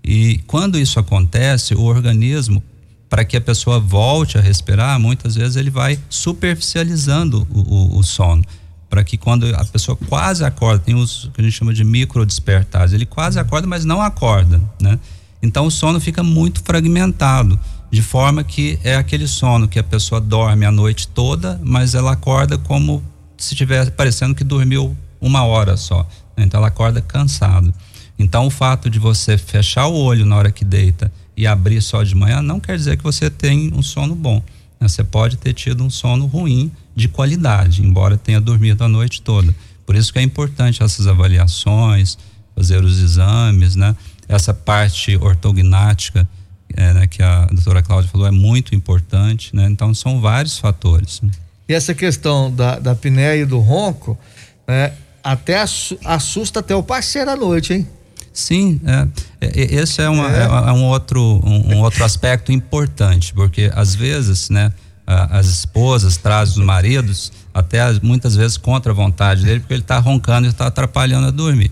E 0.04 0.40
quando 0.48 0.80
isso 0.80 1.00
acontece, 1.00 1.76
o 1.76 1.84
organismo, 1.84 2.62
para 3.08 3.24
que 3.24 3.38
a 3.38 3.42
pessoa 3.42 3.80
volte 3.80 4.40
a 4.40 4.42
respirar, 4.42 5.00
muitas 5.00 5.36
vezes 5.36 5.56
ele 5.58 5.70
vai 5.70 6.00
superficializando 6.10 7.48
o, 7.52 7.60
o, 7.60 8.00
o 8.00 8.04
sono. 8.04 8.44
Para 8.90 9.04
que 9.04 9.16
quando 9.16 9.46
a 9.56 9.64
pessoa 9.64 9.96
quase 9.96 10.44
acorda, 10.44 10.80
tem 10.80 10.96
os 10.96 11.30
que 11.36 11.42
a 11.42 11.44
gente 11.44 11.54
chama 11.54 11.74
de 11.74 11.84
micro 11.84 12.26
despertares, 12.26 12.94
ele 12.94 13.06
quase 13.06 13.40
acorda, 13.40 13.68
mas 13.68 13.86
não 13.86 14.02
acorda, 14.02 14.60
né? 14.82 15.00
Então 15.40 15.68
o 15.68 15.72
sono 15.72 16.00
fica 16.00 16.24
muito 16.24 16.64
fragmentado 16.64 17.60
de 17.94 18.02
forma 18.02 18.44
que 18.44 18.80
é 18.84 18.96
aquele 18.96 19.28
sono 19.28 19.68
que 19.68 19.78
a 19.78 19.84
pessoa 19.84 20.20
dorme 20.20 20.66
a 20.66 20.72
noite 20.72 21.08
toda, 21.08 21.62
mas 21.64 21.94
ela 21.94 22.14
acorda 22.14 22.58
como 22.58 23.04
se 23.38 23.54
tivesse 23.54 23.92
parecendo 23.92 24.34
que 24.34 24.44
dormiu 24.44 24.98
uma 25.22 25.44
hora 25.44 25.78
só. 25.78 26.02
Né? 26.36 26.44
Então 26.46 26.58
ela 26.58 26.70
acorda 26.70 27.04
cansado. 27.04 27.72
Então 28.18 28.48
o 28.48 28.50
fato 28.50 28.90
de 28.90 28.98
você 28.98 29.38
fechar 29.38 29.86
o 29.86 29.94
olho 29.94 30.26
na 30.26 30.36
hora 30.36 30.52
que 30.52 30.66
deita 30.66 31.14
e 31.38 31.46
abrir 31.46 31.84
só 31.84 32.02
de 32.02 32.16
manhã 32.16 32.42
não 32.42 32.60
quer 32.60 32.76
dizer 32.76 32.98
que 32.98 33.04
você 33.04 33.30
tem 33.30 33.72
um 33.76 33.84
sono 33.84 34.16
bom. 34.16 34.42
Né? 34.80 34.88
Você 34.88 35.04
pode 35.04 35.38
ter 35.38 35.54
tido 35.54 35.84
um 35.84 35.90
sono 35.92 36.26
ruim 36.26 36.72
de 36.96 37.08
qualidade, 37.08 37.84
embora 37.84 38.18
tenha 38.18 38.42
dormido 38.42 38.84
a 38.84 38.88
noite 38.88 39.22
toda. 39.22 39.54
Por 39.86 39.96
isso 39.96 40.12
que 40.12 40.18
é 40.18 40.24
importante 40.24 40.82
essas 40.82 41.06
avaliações, 41.06 42.18
fazer 42.56 42.84
os 42.84 42.98
exames, 42.98 43.76
né? 43.76 43.96
Essa 44.28 44.52
parte 44.52 45.16
ortognática 45.18 46.28
é, 46.76 46.94
né, 46.94 47.08
que 47.08 47.22
a 47.22 47.46
doutora 47.46 47.82
Cláudia 47.82 48.10
falou 48.10 48.28
é 48.28 48.32
muito 48.32 48.76
importante, 48.76 49.56
né? 49.56 49.68
Então 49.70 49.94
são 49.94 50.20
vários 50.20 50.58
fatores. 50.58 51.22
E 51.68 51.74
essa 51.74 51.94
questão 51.94 52.52
da, 52.52 52.80
da 52.80 52.92
apneia 52.92 53.36
e 53.36 53.46
do 53.46 53.60
ronco, 53.60 54.18
né, 54.68 54.94
até 55.24 55.64
assusta 56.04 56.60
até 56.60 56.76
o 56.76 56.84
parceiro 56.84 57.32
à 57.32 57.36
noite, 57.36 57.74
hein? 57.74 57.88
Sim, 58.34 58.82
é, 58.86 59.08
é, 59.42 59.76
esse 59.76 60.02
é, 60.02 60.10
uma, 60.10 60.30
é. 60.30 60.44
é 60.44 60.72
um, 60.72 60.86
outro, 60.86 61.22
um, 61.46 61.76
um, 61.76 61.82
outro 61.82 62.04
aspecto 62.04 62.52
importante, 62.52 63.32
porque 63.34 63.72
às 63.76 63.94
vezes, 63.94 64.50
né, 64.50 64.74
as 65.06 65.48
esposas 65.48 66.18
trazem 66.18 66.60
os 66.60 66.66
maridos 66.66 67.32
até 67.54 67.80
muitas 68.02 68.36
vezes 68.36 68.58
contra 68.58 68.92
a 68.92 68.96
vontade 68.96 69.44
dele, 69.44 69.60
porque 69.60 69.74
ele 69.74 69.82
está 69.82 70.00
roncando 70.00 70.48
e 70.48 70.50
está 70.50 70.68
atrapalhando 70.68 71.28
a 71.28 71.32
dormir. 71.32 71.72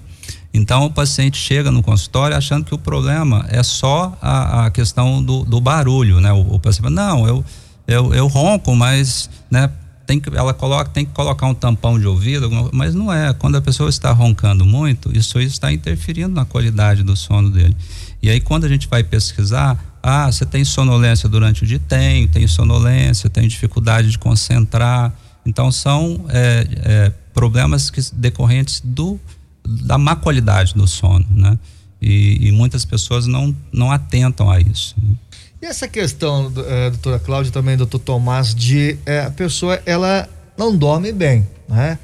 Então 0.54 0.86
o 0.86 0.92
paciente 0.92 1.38
chega 1.38 1.72
no 1.72 1.82
consultório 1.82 2.36
achando 2.36 2.66
que 2.66 2.74
o 2.74 2.78
problema 2.78 3.46
é 3.50 3.64
só 3.64 4.18
a, 4.22 4.66
a 4.66 4.72
questão 4.72 5.24
do, 5.24 5.44
do, 5.46 5.62
barulho, 5.62 6.20
né? 6.20 6.32
O, 6.34 6.56
o 6.56 6.60
paciente 6.60 6.84
fala, 6.84 6.96
não, 6.96 7.28
eu, 7.28 7.46
eu, 7.88 8.14
eu 8.14 8.28
ronco, 8.28 8.76
mas 8.76 9.30
né, 9.50 9.70
tem 10.06 10.20
que, 10.20 10.30
ela 10.36 10.54
coloca, 10.54 10.90
tem 10.90 11.06
que 11.06 11.14
colocar 11.14 11.48
um 11.48 11.54
tampão 11.54 11.98
de 11.98 12.06
ouvido, 12.06 12.50
mas 12.74 12.94
não 12.94 13.12
é. 13.14 13.34
Quando 13.34 13.56
a 13.56 13.62
pessoa 13.62 13.90
está 13.90 14.12
roncando 14.12 14.66
muito, 14.66 15.16
isso 15.16 15.40
está 15.40 15.72
interferindo 15.72 16.36
na 16.36 16.44
qualidade 16.44 17.02
do 17.02 17.16
sono 17.16 17.50
dele. 17.50 17.76
E 18.22 18.30
aí 18.30 18.42
quando 18.42 18.66
a 18.66 18.70
gente 18.70 18.90
vai 18.90 19.04
pesquisar, 19.04 19.82
ah, 20.04 20.30
você 20.30 20.46
tem 20.46 20.66
sonolência 20.66 21.30
durante 21.30 21.64
o 21.64 21.68
dia? 21.68 21.80
Tem, 21.88 22.28
tem 22.28 22.46
sonolência, 22.46 23.30
tem 23.30 23.48
dificuldade 23.48 24.10
de 24.10 24.20
concentrar. 24.20 25.14
Então 25.46 25.72
são 25.72 26.26
é, 26.28 26.68
é, 26.84 27.14
problemas 27.34 27.90
que, 27.90 28.02
decorrentes 28.14 28.82
do 28.84 29.18
da 29.66 29.98
má 29.98 30.16
qualidade 30.16 30.74
do 30.74 30.88
sono, 30.88 31.26
né? 31.30 31.58
E, 32.02 32.48
e 32.48 32.52
muitas 32.52 32.84
pessoas 32.84 33.28
não, 33.28 33.56
não 33.72 33.92
atentam 33.92 34.50
a 34.50 34.60
isso. 34.60 34.96
Né? 35.02 35.16
E 35.62 35.66
essa 35.66 35.88
questão, 35.88 36.52
é, 36.68 36.90
doutora 36.90 37.20
Cláudia, 37.20 37.52
também 37.52 37.78
doutor 37.78 38.00
Tomás, 38.00 38.56
de 38.56 38.98
é, 39.06 39.22
a 39.22 39.30
pessoa 39.30 39.80
ela 39.86 40.28
não 40.58 40.76
dorme 40.76 41.12
bem, 41.12 41.48
né? 41.70 42.00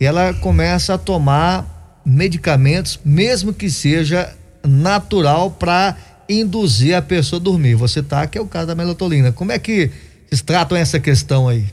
E 0.00 0.06
ela 0.06 0.32
começa 0.34 0.94
a 0.94 0.98
tomar 0.98 2.02
medicamentos, 2.04 2.98
mesmo 3.04 3.52
que 3.52 3.70
seja 3.70 4.34
natural 4.66 5.50
para 5.50 5.96
induzir 6.28 6.96
a 6.96 7.02
pessoa 7.02 7.38
a 7.38 7.42
dormir. 7.42 7.74
Você 7.74 8.02
tá, 8.02 8.26
que 8.26 8.38
é 8.38 8.40
o 8.40 8.46
caso 8.46 8.66
da 8.66 8.74
melatonina. 8.74 9.32
Como 9.32 9.52
é 9.52 9.58
que 9.58 9.90
vocês 10.26 10.40
tratam 10.40 10.76
essa 10.76 10.98
questão 10.98 11.48
aí? 11.48 11.66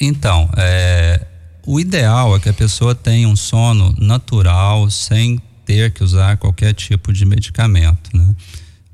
Então, 0.00 0.48
é, 0.56 1.20
o 1.66 1.80
ideal 1.80 2.36
é 2.36 2.40
que 2.40 2.48
a 2.48 2.52
pessoa 2.52 2.94
tenha 2.94 3.28
um 3.28 3.36
sono 3.36 3.94
natural, 3.98 4.90
sem 4.90 5.40
ter 5.64 5.92
que 5.92 6.04
usar 6.04 6.36
qualquer 6.36 6.74
tipo 6.74 7.12
de 7.12 7.24
medicamento, 7.24 8.14
né? 8.14 8.34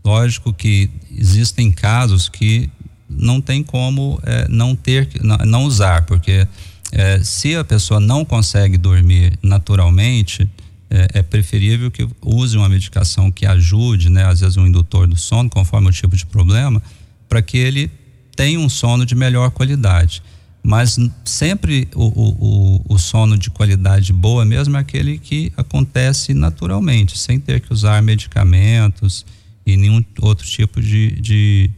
Lógico 0.04 0.52
que 0.52 0.88
existem 1.10 1.70
casos 1.70 2.28
que 2.28 2.70
não 3.08 3.40
tem 3.40 3.62
como 3.62 4.20
é, 4.24 4.46
não 4.48 4.74
ter, 4.74 5.08
não, 5.20 5.64
usar, 5.64 6.06
porque 6.06 6.46
é, 6.92 7.20
se 7.22 7.56
a 7.56 7.64
pessoa 7.64 7.98
não 8.00 8.24
consegue 8.24 8.78
dormir 8.78 9.36
naturalmente, 9.42 10.48
é, 10.88 11.18
é, 11.18 11.22
preferível 11.22 11.90
que 11.90 12.08
use 12.22 12.56
uma 12.56 12.68
medicação 12.68 13.30
que 13.30 13.44
ajude, 13.44 14.08
né, 14.08 14.24
às 14.24 14.40
vezes 14.40 14.56
um 14.56 14.66
indutor 14.66 15.06
do 15.06 15.16
sono, 15.16 15.50
conforme 15.50 15.88
o 15.88 15.92
tipo 15.92 16.16
de 16.16 16.24
problema, 16.24 16.80
para 17.28 17.42
que 17.42 17.58
ele 17.58 17.90
tenha 18.34 18.58
um 18.58 18.68
sono 18.68 19.04
de 19.04 19.14
melhor 19.14 19.50
qualidade. 19.50 20.22
Mas 20.70 20.96
sempre 21.24 21.88
o, 21.96 22.04
o, 22.04 22.94
o, 22.94 22.96
sono 22.96 23.36
de 23.36 23.50
qualidade 23.50 24.12
boa 24.12 24.44
mesmo 24.44 24.76
é 24.76 24.80
aquele 24.80 25.18
que 25.18 25.52
acontece 25.56 26.32
naturalmente, 26.32 27.18
sem 27.18 27.40
ter 27.40 27.60
que 27.60 27.72
usar 27.72 28.00
medicamentos 28.00 29.26
e 29.66 29.76
nenhum 29.76 30.00
outro 30.20 30.46
tipo 30.46 30.80
de, 30.80 31.10
de, 31.20 31.70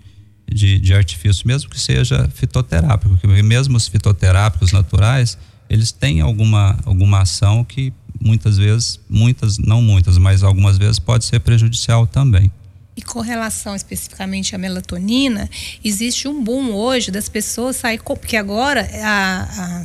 de, 0.47 0.79
de 0.79 0.93
artifício, 0.93 1.49
mesmo 1.49 1.71
que 1.71 1.81
seja 1.81 2.29
fitoterápico, 2.35 3.17
porque 3.17 3.43
mesmo 3.43 3.79
os 3.79 3.89
fitoterápicos 3.89 4.73
naturais, 4.73 5.39
eles 5.71 5.91
têm 5.91 6.21
alguma, 6.21 6.79
alguma 6.85 7.23
ação 7.23 7.65
que 7.65 7.95
muitas 8.21 8.59
vezes, 8.59 9.01
muitas, 9.09 9.57
não 9.57 9.81
muitas, 9.81 10.19
mas 10.19 10.43
algumas 10.43 10.77
vezes 10.77 10.99
pode 10.99 11.25
ser 11.25 11.41
prejudicial 11.41 12.07
também. 12.07 12.53
E 12.97 13.01
com 13.01 13.21
relação 13.21 13.75
especificamente 13.75 14.55
à 14.55 14.59
melatonina, 14.59 15.49
existe 15.83 16.29
um 16.29 16.43
boom 16.43 16.73
hoje 16.73 17.11
das 17.11 17.29
pessoas 17.29 17.77
sair 17.77 18.01
porque 18.03 18.37
agora 18.37 18.87
a, 19.03 19.81
a 19.81 19.85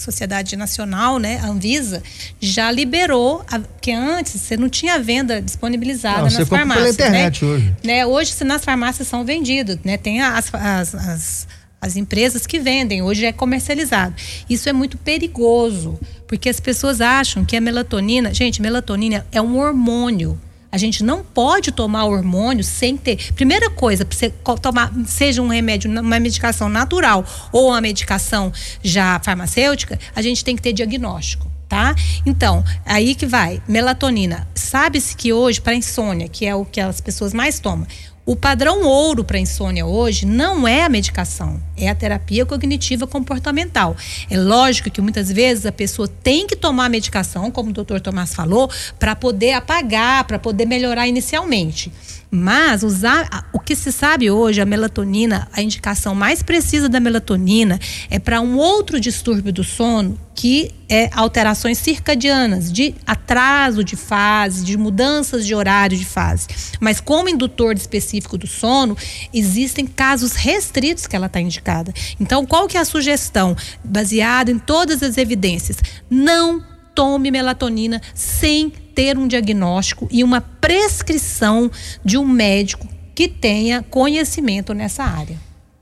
Sociedade 0.00 0.56
Nacional, 0.56 1.18
né, 1.18 1.38
a 1.42 1.48
Anvisa, 1.48 2.02
já 2.40 2.70
liberou, 2.70 3.44
a, 3.50 3.60
que 3.80 3.92
antes 3.92 4.40
você 4.40 4.56
não 4.56 4.68
tinha 4.68 4.98
venda 4.98 5.42
disponibilizada 5.42 6.18
não, 6.18 6.24
nas 6.24 6.34
você 6.34 6.46
farmácias. 6.46 6.96
Pela 6.96 7.08
internet 7.08 7.44
né? 7.44 7.50
hoje. 7.50 7.76
Né, 7.84 8.06
hoje 8.06 8.44
nas 8.44 8.64
farmácias 8.64 9.08
são 9.08 9.24
vendidos, 9.24 9.78
né? 9.84 9.98
Tem 9.98 10.20
as, 10.20 10.54
as, 10.54 10.94
as, 10.94 11.48
as 11.80 11.96
empresas 11.96 12.46
que 12.46 12.58
vendem, 12.58 13.02
hoje 13.02 13.26
é 13.26 13.32
comercializado. 13.32 14.14
Isso 14.48 14.68
é 14.68 14.72
muito 14.72 14.96
perigoso, 14.96 15.98
porque 16.26 16.48
as 16.48 16.60
pessoas 16.60 17.00
acham 17.00 17.44
que 17.44 17.56
a 17.56 17.60
melatonina, 17.60 18.32
gente, 18.32 18.62
melatonina 18.62 19.26
é 19.30 19.42
um 19.42 19.58
hormônio 19.58 20.40
a 20.72 20.78
gente 20.78 21.02
não 21.02 21.24
pode 21.24 21.72
tomar 21.72 22.04
hormônio 22.04 22.62
sem 22.62 22.96
ter. 22.96 23.32
Primeira 23.34 23.68
coisa, 23.70 24.04
para 24.04 24.16
você 24.16 24.30
tomar, 24.60 24.92
seja 25.06 25.42
um 25.42 25.48
remédio, 25.48 25.90
uma 25.90 26.20
medicação 26.20 26.68
natural 26.68 27.24
ou 27.52 27.68
uma 27.68 27.80
medicação 27.80 28.52
já 28.82 29.20
farmacêutica, 29.20 29.98
a 30.14 30.22
gente 30.22 30.44
tem 30.44 30.54
que 30.54 30.62
ter 30.62 30.72
diagnóstico. 30.72 31.50
Tá? 31.68 31.94
Então, 32.26 32.64
aí 32.84 33.14
que 33.14 33.26
vai, 33.26 33.62
melatonina. 33.68 34.44
Sabe-se 34.56 35.14
que 35.14 35.32
hoje, 35.32 35.60
para 35.60 35.72
insônia, 35.72 36.28
que 36.28 36.44
é 36.44 36.52
o 36.52 36.64
que 36.64 36.80
as 36.80 37.00
pessoas 37.00 37.32
mais 37.32 37.60
tomam, 37.60 37.86
o 38.26 38.36
padrão 38.36 38.84
ouro 38.84 39.24
para 39.24 39.38
insônia 39.38 39.86
hoje 39.86 40.26
não 40.26 40.68
é 40.68 40.84
a 40.84 40.88
medicação, 40.88 41.60
é 41.76 41.88
a 41.88 41.94
terapia 41.94 42.44
cognitiva 42.44 43.06
comportamental. 43.06 43.96
É 44.30 44.38
lógico 44.38 44.90
que 44.90 45.00
muitas 45.00 45.32
vezes 45.32 45.66
a 45.66 45.72
pessoa 45.72 46.06
tem 46.06 46.46
que 46.46 46.54
tomar 46.54 46.84
a 46.84 46.88
medicação, 46.88 47.50
como 47.50 47.70
o 47.70 47.72
doutor 47.72 48.00
Tomás 48.00 48.34
falou, 48.34 48.70
para 48.98 49.16
poder 49.16 49.52
apagar, 49.52 50.24
para 50.24 50.38
poder 50.38 50.66
melhorar 50.66 51.08
inicialmente. 51.08 51.90
Mas 52.30 52.84
usar 52.84 53.48
o 53.52 53.58
que 53.58 53.74
se 53.74 53.90
sabe 53.90 54.30
hoje, 54.30 54.60
a 54.60 54.66
melatonina, 54.66 55.48
a 55.52 55.60
indicação 55.60 56.14
mais 56.14 56.42
precisa 56.42 56.88
da 56.88 57.00
melatonina 57.00 57.78
é 58.08 58.20
para 58.20 58.40
um 58.40 58.56
outro 58.56 59.00
distúrbio 59.00 59.52
do 59.52 59.64
sono, 59.64 60.16
que 60.32 60.70
é 60.88 61.10
alterações 61.12 61.78
circadianas, 61.78 62.72
de 62.72 62.94
atraso 63.04 63.82
de 63.82 63.96
fase, 63.96 64.64
de 64.64 64.76
mudanças 64.76 65.44
de 65.44 65.54
horário 65.54 65.98
de 65.98 66.04
fase. 66.04 66.46
Mas 66.78 67.00
como 67.00 67.28
indutor 67.28 67.76
específico 67.76 68.38
do 68.38 68.46
sono, 68.46 68.96
existem 69.34 69.84
casos 69.84 70.34
restritos 70.34 71.08
que 71.08 71.16
ela 71.16 71.26
está 71.26 71.40
indicada. 71.40 71.92
Então, 72.20 72.46
qual 72.46 72.68
que 72.68 72.76
é 72.76 72.80
a 72.80 72.84
sugestão? 72.84 73.56
Baseado 73.84 74.50
em 74.50 74.58
todas 74.58 75.02
as 75.02 75.18
evidências, 75.18 75.78
não 76.08 76.64
tome 76.94 77.30
melatonina 77.30 78.00
sem 78.14 78.72
ter 78.94 79.18
um 79.18 79.26
diagnóstico 79.26 80.08
e 80.10 80.22
uma 80.22 80.40
prescrição 80.40 81.70
de 82.04 82.18
um 82.18 82.26
médico 82.26 82.88
que 83.14 83.28
tenha 83.28 83.82
conhecimento 83.82 84.72
nessa 84.72 85.04
área. 85.04 85.36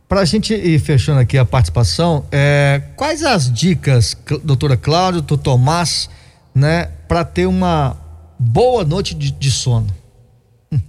Para 0.09 0.21
a 0.21 0.25
gente 0.25 0.55
ir 0.55 0.79
fechando 0.79 1.21
aqui 1.21 1.37
a 1.37 1.45
participação, 1.45 2.25
é, 2.33 2.83
quais 2.97 3.23
as 3.23 3.53
dicas, 3.53 4.17
doutora 4.43 4.77
Cláudia, 4.77 5.21
doutor 5.21 5.39
Tomás, 5.39 6.09
né, 6.55 6.87
para 7.07 7.25
ter 7.25 7.47
uma 7.47 7.97
boa 8.39 8.85
noite 8.85 9.15
de, 9.15 9.31
de 9.31 9.51
sono? 9.51 9.87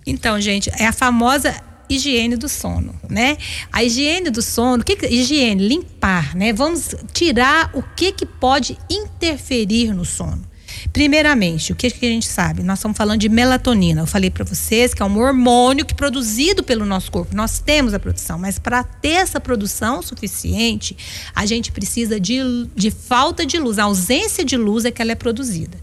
Então, 0.05 0.39
gente, 0.39 0.71
é 0.77 0.85
a 0.85 0.91
famosa 0.93 1.53
higiene 1.89 2.35
do 2.35 2.47
sono, 2.47 2.93
né? 3.09 3.37
A 3.71 3.83
higiene 3.83 4.29
do 4.29 4.41
sono, 4.41 4.83
que, 4.83 4.95
que 4.95 5.07
higiene, 5.07 5.67
limpar, 5.67 6.35
né? 6.35 6.53
Vamos 6.53 6.95
tirar 7.11 7.71
o 7.73 7.81
que 7.81 8.11
que 8.11 8.25
pode 8.25 8.77
interferir 8.89 9.93
no 9.93 10.05
sono. 10.05 10.43
Primeiramente, 10.91 11.71
o 11.71 11.75
que, 11.75 11.89
que 11.89 12.05
a 12.05 12.09
gente 12.09 12.27
sabe? 12.27 12.63
Nós 12.63 12.79
estamos 12.79 12.97
falando 12.97 13.19
de 13.19 13.29
melatonina. 13.29 14.01
Eu 14.01 14.07
falei 14.07 14.29
para 14.29 14.43
vocês 14.43 14.93
que 14.93 15.01
é 15.01 15.05
um 15.05 15.17
hormônio 15.19 15.85
que 15.85 15.93
é 15.93 15.95
produzido 15.95 16.63
pelo 16.63 16.85
nosso 16.85 17.11
corpo. 17.11 17.35
Nós 17.35 17.59
temos 17.59 17.93
a 17.93 17.99
produção, 17.99 18.37
mas 18.37 18.57
para 18.57 18.83
ter 18.83 19.09
essa 19.09 19.39
produção 19.39 20.01
suficiente, 20.01 20.95
a 21.35 21.45
gente 21.45 21.71
precisa 21.71 22.19
de, 22.19 22.39
de 22.75 22.91
falta 22.91 23.45
de 23.45 23.57
luz. 23.57 23.79
A 23.79 23.83
ausência 23.83 24.43
de 24.43 24.57
luz 24.57 24.85
é 24.85 24.91
que 24.91 25.01
ela 25.01 25.11
é 25.11 25.15
produzida. 25.15 25.77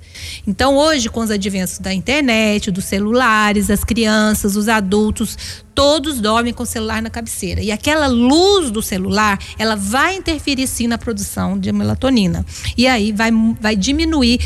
Então, 0.46 0.76
hoje, 0.76 1.09
com 1.09 1.20
os 1.20 1.30
adventos 1.30 1.78
da 1.78 1.92
internet, 1.92 2.70
dos 2.70 2.85
celulares, 2.85 3.70
as 3.70 3.85
crianças, 3.85 4.56
os 4.56 4.68
adultos, 4.68 5.37
todos 5.74 6.20
dormem 6.20 6.54
com 6.54 6.62
o 6.62 6.66
celular 6.66 7.02
na 7.02 7.11
cabeceira. 7.11 7.61
E 7.61 7.70
aquela 7.70 8.06
luz 8.06 8.70
do 8.70 8.80
celular, 8.80 9.38
ela 9.59 9.76
vai 9.76 10.16
interferir 10.16 10.66
sim 10.66 10.87
na 10.87 10.96
produção 10.96 11.59
de 11.59 11.70
melatonina. 11.70 12.44
E 12.76 12.87
aí 12.87 13.12
vai, 13.12 13.30
vai 13.61 13.76
diminuir 13.76 14.40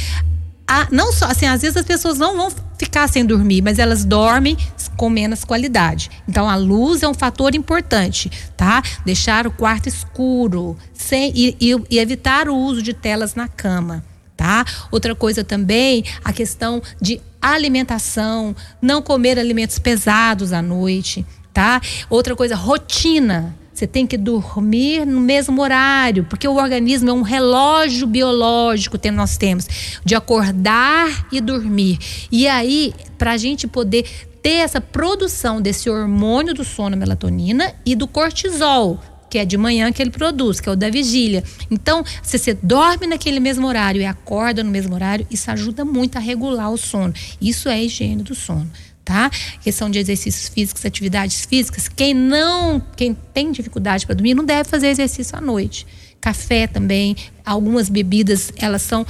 a, 0.70 0.86
não 0.92 1.12
só, 1.12 1.24
assim, 1.24 1.46
às 1.46 1.62
vezes 1.62 1.76
as 1.76 1.84
pessoas 1.84 2.16
não 2.16 2.36
vão 2.36 2.52
ficar 2.78 3.08
sem 3.08 3.26
dormir, 3.26 3.60
mas 3.60 3.80
elas 3.80 4.04
dormem 4.04 4.56
com 4.96 5.10
menos 5.10 5.44
qualidade. 5.44 6.08
Então 6.28 6.48
a 6.48 6.54
luz 6.54 7.02
é 7.02 7.08
um 7.08 7.14
fator 7.14 7.56
importante, 7.56 8.30
tá? 8.56 8.80
Deixar 9.04 9.48
o 9.48 9.50
quarto 9.50 9.88
escuro 9.88 10.78
sem, 10.94 11.32
e, 11.34 11.56
e, 11.60 11.74
e 11.90 11.98
evitar 11.98 12.48
o 12.48 12.54
uso 12.54 12.82
de 12.82 12.94
telas 12.94 13.34
na 13.34 13.48
cama. 13.48 14.04
Tá? 14.36 14.64
Outra 14.90 15.14
coisa 15.14 15.42
também, 15.42 16.04
a 16.24 16.32
questão 16.32 16.80
de 16.98 17.20
alimentação, 17.42 18.54
não 18.80 19.02
comer 19.02 19.38
alimentos 19.38 19.78
pesados 19.78 20.52
à 20.52 20.62
noite, 20.62 21.26
tá? 21.52 21.80
Outra 22.08 22.34
coisa, 22.36 22.54
rotina. 22.54 23.54
Você 23.80 23.86
tem 23.86 24.06
que 24.06 24.18
dormir 24.18 25.06
no 25.06 25.20
mesmo 25.20 25.62
horário, 25.62 26.26
porque 26.28 26.46
o 26.46 26.56
organismo 26.56 27.08
é 27.08 27.12
um 27.14 27.22
relógio 27.22 28.06
biológico 28.06 28.98
que 28.98 29.10
nós 29.10 29.38
temos 29.38 29.66
de 30.04 30.14
acordar 30.14 31.26
e 31.32 31.40
dormir. 31.40 31.98
E 32.30 32.46
aí, 32.46 32.92
para 33.16 33.32
a 33.32 33.36
gente 33.38 33.66
poder 33.66 34.04
ter 34.42 34.56
essa 34.56 34.82
produção 34.82 35.62
desse 35.62 35.88
hormônio 35.88 36.52
do 36.52 36.62
sono, 36.62 36.94
melatonina 36.94 37.72
e 37.86 37.96
do 37.96 38.06
cortisol, 38.06 39.00
que 39.30 39.38
é 39.38 39.46
de 39.46 39.56
manhã 39.56 39.90
que 39.90 40.02
ele 40.02 40.10
produz, 40.10 40.60
que 40.60 40.68
é 40.68 40.72
o 40.72 40.76
da 40.76 40.90
vigília. 40.90 41.42
Então, 41.70 42.04
se 42.22 42.38
você 42.38 42.52
dorme 42.52 43.06
naquele 43.06 43.40
mesmo 43.40 43.66
horário 43.66 44.02
e 44.02 44.04
acorda 44.04 44.62
no 44.62 44.70
mesmo 44.70 44.94
horário, 44.94 45.26
isso 45.30 45.50
ajuda 45.50 45.86
muito 45.86 46.16
a 46.16 46.20
regular 46.20 46.70
o 46.70 46.76
sono. 46.76 47.14
Isso 47.40 47.66
é 47.66 47.82
higiene 47.82 48.22
do 48.22 48.34
sono 48.34 48.70
tá? 49.04 49.30
Questão 49.62 49.90
de 49.90 49.98
exercícios 49.98 50.48
físicos, 50.48 50.84
atividades 50.84 51.44
físicas. 51.44 51.88
Quem 51.88 52.14
não, 52.14 52.80
quem 52.96 53.14
tem 53.34 53.52
dificuldade 53.52 54.06
para 54.06 54.14
dormir, 54.14 54.34
não 54.34 54.44
deve 54.44 54.68
fazer 54.68 54.88
exercício 54.88 55.36
à 55.36 55.40
noite. 55.40 55.86
Café 56.20 56.66
também, 56.66 57.16
algumas 57.44 57.88
bebidas, 57.88 58.52
elas 58.58 58.82
são 58.82 59.06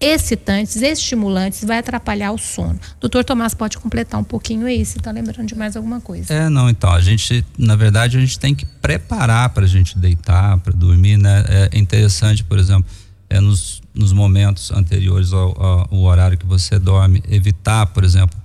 excitantes, 0.00 0.76
estimulantes, 0.76 1.64
vai 1.64 1.78
atrapalhar 1.78 2.32
o 2.32 2.38
sono. 2.38 2.78
Doutor 3.00 3.24
Tomás 3.24 3.54
pode 3.54 3.78
completar 3.78 4.20
um 4.20 4.24
pouquinho 4.24 4.66
aí, 4.66 4.84
se 4.84 4.98
está 4.98 5.10
lembrando 5.10 5.46
de 5.46 5.56
mais 5.56 5.76
alguma 5.76 6.00
coisa. 6.00 6.32
É, 6.32 6.48
não, 6.48 6.70
então, 6.70 6.90
a 6.90 7.00
gente, 7.00 7.44
na 7.56 7.74
verdade, 7.74 8.16
a 8.16 8.20
gente 8.20 8.38
tem 8.38 8.54
que 8.54 8.64
preparar 8.64 9.50
para 9.50 9.64
a 9.64 9.68
gente 9.68 9.98
deitar, 9.98 10.58
para 10.58 10.72
dormir, 10.72 11.16
né? 11.16 11.44
É 11.72 11.78
interessante, 11.78 12.44
por 12.44 12.58
exemplo, 12.58 12.86
é 13.28 13.40
nos, 13.40 13.82
nos 13.92 14.12
momentos 14.12 14.70
anteriores 14.70 15.32
ao, 15.32 15.60
ao, 15.60 15.88
ao 15.90 16.00
horário 16.02 16.38
que 16.38 16.46
você 16.46 16.78
dorme, 16.78 17.22
evitar, 17.28 17.86
por 17.86 18.04
exemplo, 18.04 18.37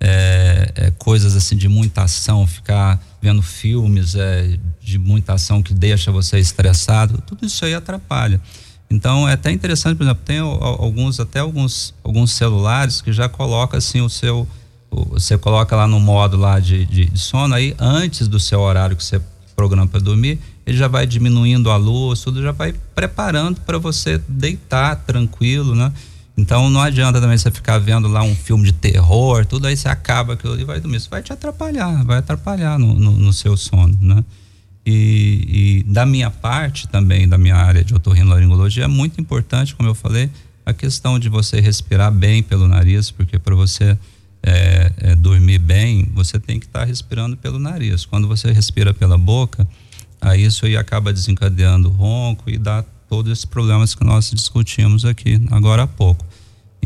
é, 0.00 0.72
é, 0.74 0.90
coisas 0.92 1.34
assim 1.36 1.56
de 1.56 1.68
muita 1.68 2.02
ação, 2.02 2.46
ficar 2.46 3.00
vendo 3.20 3.42
filmes 3.42 4.14
é, 4.14 4.58
de 4.80 4.98
muita 4.98 5.34
ação 5.34 5.62
que 5.62 5.74
deixa 5.74 6.12
você 6.12 6.38
estressado, 6.38 7.22
tudo 7.26 7.44
isso 7.44 7.64
aí 7.64 7.74
atrapalha. 7.74 8.40
Então 8.90 9.28
é 9.28 9.34
até 9.34 9.50
interessante, 9.50 9.96
por 9.96 10.04
exemplo, 10.04 10.22
tem 10.24 10.38
alguns 10.38 11.20
até 11.20 11.40
alguns 11.40 11.94
alguns 12.02 12.32
celulares 12.32 13.02
que 13.02 13.12
já 13.12 13.28
coloca 13.28 13.76
assim 13.76 14.00
o 14.00 14.08
seu 14.08 14.48
você 14.90 15.36
coloca 15.36 15.76
lá 15.76 15.86
no 15.86 16.00
modo 16.00 16.38
lá 16.38 16.58
de, 16.58 16.86
de, 16.86 17.04
de 17.04 17.18
sono 17.18 17.54
aí 17.54 17.74
antes 17.78 18.26
do 18.26 18.40
seu 18.40 18.60
horário 18.60 18.96
que 18.96 19.04
você 19.04 19.20
programa 19.58 19.88
para 19.88 19.98
dormir, 19.98 20.38
ele 20.64 20.76
já 20.76 20.86
vai 20.86 21.04
diminuindo 21.04 21.68
a 21.68 21.76
luz, 21.76 22.20
tudo 22.20 22.40
já 22.40 22.52
vai 22.52 22.72
preparando 22.94 23.60
para 23.62 23.76
você 23.76 24.22
deitar 24.28 24.94
tranquilo, 25.04 25.74
né? 25.74 25.92
Então 26.38 26.70
não 26.70 26.80
adianta 26.80 27.20
também 27.20 27.36
você 27.36 27.50
ficar 27.50 27.78
vendo 27.78 28.06
lá 28.06 28.22
um 28.22 28.34
filme 28.34 28.64
de 28.64 28.72
terror, 28.72 29.44
tudo 29.44 29.66
aí 29.66 29.76
você 29.76 29.88
acaba 29.88 30.34
aquilo 30.34 30.52
ali 30.52 30.64
vai 30.64 30.78
dormir. 30.80 30.98
Isso 30.98 31.10
vai 31.10 31.20
te 31.20 31.32
atrapalhar, 31.32 32.04
vai 32.04 32.18
atrapalhar 32.18 32.78
no, 32.78 32.94
no, 32.94 33.10
no 33.10 33.32
seu 33.32 33.56
sono, 33.56 33.98
né? 34.00 34.24
E, 34.86 35.82
e, 35.82 35.82
da 35.82 36.06
minha 36.06 36.30
parte 36.30 36.86
também, 36.86 37.28
da 37.28 37.36
minha 37.36 37.56
área 37.56 37.82
de 37.82 37.92
otorrinolaringologia, 37.92 38.84
é 38.84 38.86
muito 38.86 39.20
importante, 39.20 39.74
como 39.74 39.88
eu 39.88 39.94
falei, 39.94 40.30
a 40.64 40.72
questão 40.72 41.18
de 41.18 41.28
você 41.28 41.60
respirar 41.60 42.12
bem 42.12 42.42
pelo 42.42 42.68
nariz, 42.68 43.10
porque 43.10 43.36
para 43.38 43.56
você 43.56 43.98
é, 44.40 44.92
é, 44.96 45.14
dormir 45.16 45.58
bem, 45.58 46.08
você 46.14 46.38
tem 46.38 46.60
que 46.60 46.66
estar 46.66 46.80
tá 46.80 46.84
respirando 46.84 47.36
pelo 47.36 47.58
nariz. 47.58 48.06
Quando 48.06 48.28
você 48.28 48.52
respira 48.52 48.94
pela 48.94 49.18
boca, 49.18 49.68
aí 50.20 50.44
isso 50.44 50.64
aí 50.64 50.76
acaba 50.76 51.12
desencadeando 51.12 51.90
ronco 51.90 52.48
e 52.48 52.56
dá 52.56 52.84
todos 53.08 53.32
esses 53.32 53.44
problemas 53.44 53.94
que 53.94 54.04
nós 54.04 54.30
discutimos 54.30 55.04
aqui 55.04 55.40
agora 55.50 55.82
há 55.82 55.86
pouco. 55.86 56.27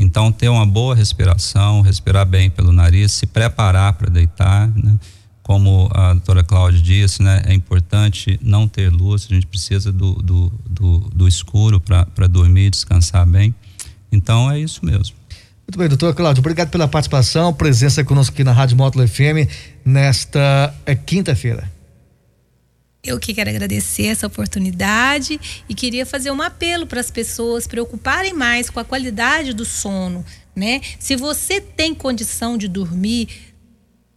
Então, 0.03 0.33
ter 0.33 0.49
uma 0.49 0.67
boa 0.67 0.95
respiração, 0.95 1.81
respirar 1.81 2.27
bem 2.27 2.51
pelo 2.51 2.73
nariz, 2.73 3.13
se 3.13 3.25
preparar 3.25 3.93
para 3.93 4.11
deitar, 4.11 4.69
né? 4.69 4.99
como 5.43 5.91
a 5.93 6.13
doutora 6.13 6.45
Cláudia 6.45 6.81
disse, 6.81 7.23
né, 7.23 7.43
é 7.47 7.55
importante 7.55 8.39
não 8.43 8.69
ter 8.69 8.91
luz, 8.91 9.27
a 9.31 9.35
gente 9.35 9.47
precisa 9.47 9.93
do, 9.93 10.15
do, 10.15 10.53
do, 10.69 10.99
do 11.15 11.29
escuro 11.29 11.81
para 11.81 12.27
dormir 12.29 12.71
descansar 12.71 13.27
bem. 13.27 13.55
Então 14.11 14.51
é 14.51 14.61
isso 14.61 14.85
mesmo. 14.85 15.17
Muito 15.67 15.79
bem, 15.79 15.89
doutora 15.89 16.13
Cláudia, 16.13 16.41
obrigado 16.41 16.69
pela 16.71 16.87
participação, 16.87 17.53
presença 17.53 18.05
conosco 18.05 18.35
aqui 18.35 18.45
na 18.45 18.53
Rádio 18.53 18.77
Módulo 18.77 19.07
FM 19.07 19.49
nesta 19.85 20.75
é, 20.85 20.95
quinta-feira. 20.95 21.72
Eu 23.05 23.19
que 23.19 23.35
quero 23.35 23.51
agradecer 23.51 24.07
essa 24.07 24.29
oportunidade 24.29 25.41
e 25.69 25.75
queria 25.75 26.07
fazer 26.07 26.31
um 26.31 26.41
apelo 26.41 26.87
para 26.87 27.01
as 27.01 27.11
pessoas 27.11 27.67
preocuparem 27.67 28.33
mais 28.33 28.71
com 28.71 28.79
a 28.79 28.85
qualidade 28.85 29.53
do 29.53 29.65
sono, 29.65 30.25
né? 30.55 30.81
Se 31.01 31.17
você 31.17 31.61
tem 31.61 31.97
condição 31.97 32.57
de 32.57 32.69
dormir, 32.69 33.29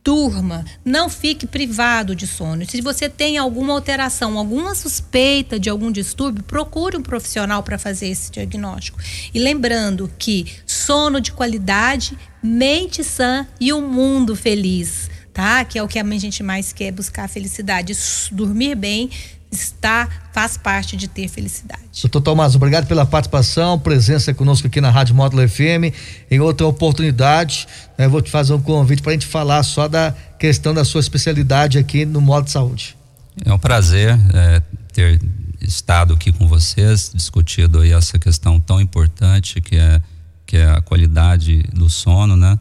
durma, 0.03 0.63
não 0.85 1.09
fique 1.09 1.47
privado 1.47 2.15
de 2.15 2.27
sono. 2.27 2.63
Se 2.69 2.79
você 2.79 3.09
tem 3.09 3.39
alguma 3.39 3.73
alteração, 3.73 4.37
alguma 4.37 4.75
suspeita 4.75 5.59
de 5.59 5.67
algum 5.67 5.91
distúrbio, 5.91 6.43
procure 6.43 6.95
um 6.95 7.01
profissional 7.01 7.63
para 7.63 7.79
fazer 7.79 8.09
esse 8.09 8.31
diagnóstico. 8.31 8.99
E 9.33 9.39
lembrando 9.39 10.11
que 10.19 10.45
sono 10.63 11.19
de 11.19 11.31
qualidade, 11.31 12.15
mente 12.43 13.03
sã 13.03 13.47
e 13.59 13.73
um 13.73 13.81
mundo 13.81 14.35
feliz, 14.35 15.09
tá? 15.35 15.63
Que 15.65 15.77
é 15.77 15.83
o 15.83 15.87
que 15.87 15.99
a 15.99 16.03
gente 16.17 16.41
mais 16.41 16.71
quer 16.71 16.91
buscar 16.91 17.25
a 17.25 17.27
felicidade, 17.27 17.93
dormir 18.31 18.73
bem, 18.73 19.11
está 19.51 20.07
faz 20.33 20.57
parte 20.57 20.97
de 20.97 21.07
ter 21.07 21.27
felicidade. 21.27 21.83
Doutor 22.01 22.21
Tomás, 22.21 22.55
obrigado 22.55 22.87
pela 22.87 23.05
participação, 23.05 23.77
presença 23.77 24.33
conosco 24.33 24.67
aqui 24.67 24.81
na 24.81 24.89
Rádio 24.89 25.13
Módulo 25.13 25.47
FM. 25.47 25.93
Em 26.31 26.39
outra 26.39 26.65
oportunidade, 26.65 27.67
né, 27.97 28.07
vou 28.07 28.21
te 28.21 28.31
fazer 28.31 28.53
um 28.53 28.61
convite 28.61 29.01
para 29.01 29.11
a 29.11 29.13
gente 29.13 29.27
falar 29.27 29.61
só 29.63 29.87
da 29.87 30.15
questão 30.39 30.73
da 30.73 30.85
sua 30.85 31.01
especialidade 31.01 31.77
aqui 31.77 32.05
no 32.05 32.21
modo 32.21 32.45
de 32.45 32.51
saúde. 32.51 32.97
É 33.45 33.53
um 33.53 33.59
prazer 33.59 34.17
é, 34.33 34.61
ter 34.93 35.21
estado 35.61 36.13
aqui 36.13 36.31
com 36.31 36.47
vocês, 36.47 37.11
discutido 37.13 37.79
aí 37.81 37.91
essa 37.91 38.17
questão 38.17 38.59
tão 38.59 38.79
importante 38.79 39.59
que 39.59 39.75
é 39.75 40.01
que 40.45 40.57
é 40.57 40.69
a 40.69 40.79
qualidade 40.79 41.63
do 41.73 41.89
sono, 41.89 42.37
né? 42.37 42.59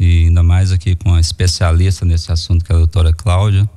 E 0.00 0.24
ainda 0.24 0.42
mais 0.42 0.72
aqui 0.72 0.96
com 0.96 1.14
a 1.14 1.20
especialista 1.20 2.06
nesse 2.06 2.32
assunto 2.32 2.64
que 2.64 2.72
é 2.72 2.74
a 2.74 2.78
doutora 2.78 3.12
Cláudia 3.12 3.68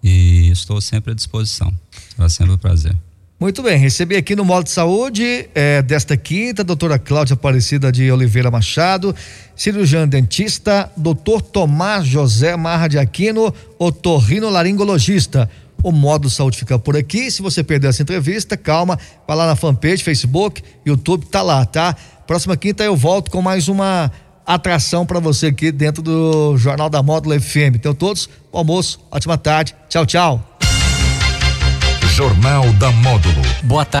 e 0.00 0.48
estou 0.52 0.80
sempre 0.80 1.10
à 1.10 1.14
disposição. 1.14 1.74
Será 2.14 2.28
sempre 2.28 2.54
um 2.54 2.58
prazer. 2.58 2.94
Muito 3.40 3.64
bem, 3.64 3.76
recebi 3.76 4.14
aqui 4.14 4.36
no 4.36 4.44
Modo 4.44 4.62
de 4.62 4.70
Saúde 4.70 5.50
é, 5.56 5.82
desta 5.82 6.16
quinta, 6.16 6.62
a 6.62 6.64
doutora 6.64 7.00
Cláudia 7.00 7.34
Aparecida 7.34 7.90
de 7.90 8.10
Oliveira 8.12 8.48
Machado, 8.48 9.12
cirurgião 9.56 10.06
dentista, 10.06 10.88
doutor 10.96 11.42
Tomás 11.42 12.06
José 12.06 12.56
Marra 12.56 12.86
de 12.86 12.96
Aquino, 12.96 13.52
otorrino 13.76 14.48
laringologista. 14.48 15.50
O 15.82 15.90
Modo 15.90 16.30
Saúde 16.30 16.58
fica 16.58 16.78
por 16.78 16.96
aqui. 16.96 17.30
Se 17.30 17.42
você 17.42 17.62
perdeu 17.62 17.90
essa 17.90 18.02
entrevista, 18.02 18.56
calma, 18.56 18.98
vai 19.26 19.36
lá 19.36 19.46
na 19.46 19.56
fanpage, 19.56 20.02
Facebook, 20.04 20.62
YouTube, 20.86 21.26
tá 21.26 21.42
lá, 21.42 21.66
tá? 21.66 21.94
Próxima 22.26 22.56
quinta 22.56 22.82
eu 22.82 22.96
volto 22.96 23.30
com 23.30 23.42
mais 23.42 23.68
uma 23.68 24.10
atração 24.46 25.04
para 25.04 25.18
você 25.18 25.46
aqui 25.46 25.72
dentro 25.72 26.02
do 26.02 26.56
Jornal 26.56 26.88
da 26.88 27.02
Módulo 27.02 27.38
FM. 27.40 27.74
Então, 27.74 27.94
todos, 27.94 28.28
bom 28.52 28.58
almoço, 28.58 29.00
ótima 29.10 29.36
tarde. 29.36 29.74
Tchau, 29.88 30.06
tchau. 30.06 30.58
Jornal 32.14 32.64
da 32.74 32.90
Módulo. 32.92 33.42
Boa 33.64 33.84
tarde. 33.84 33.94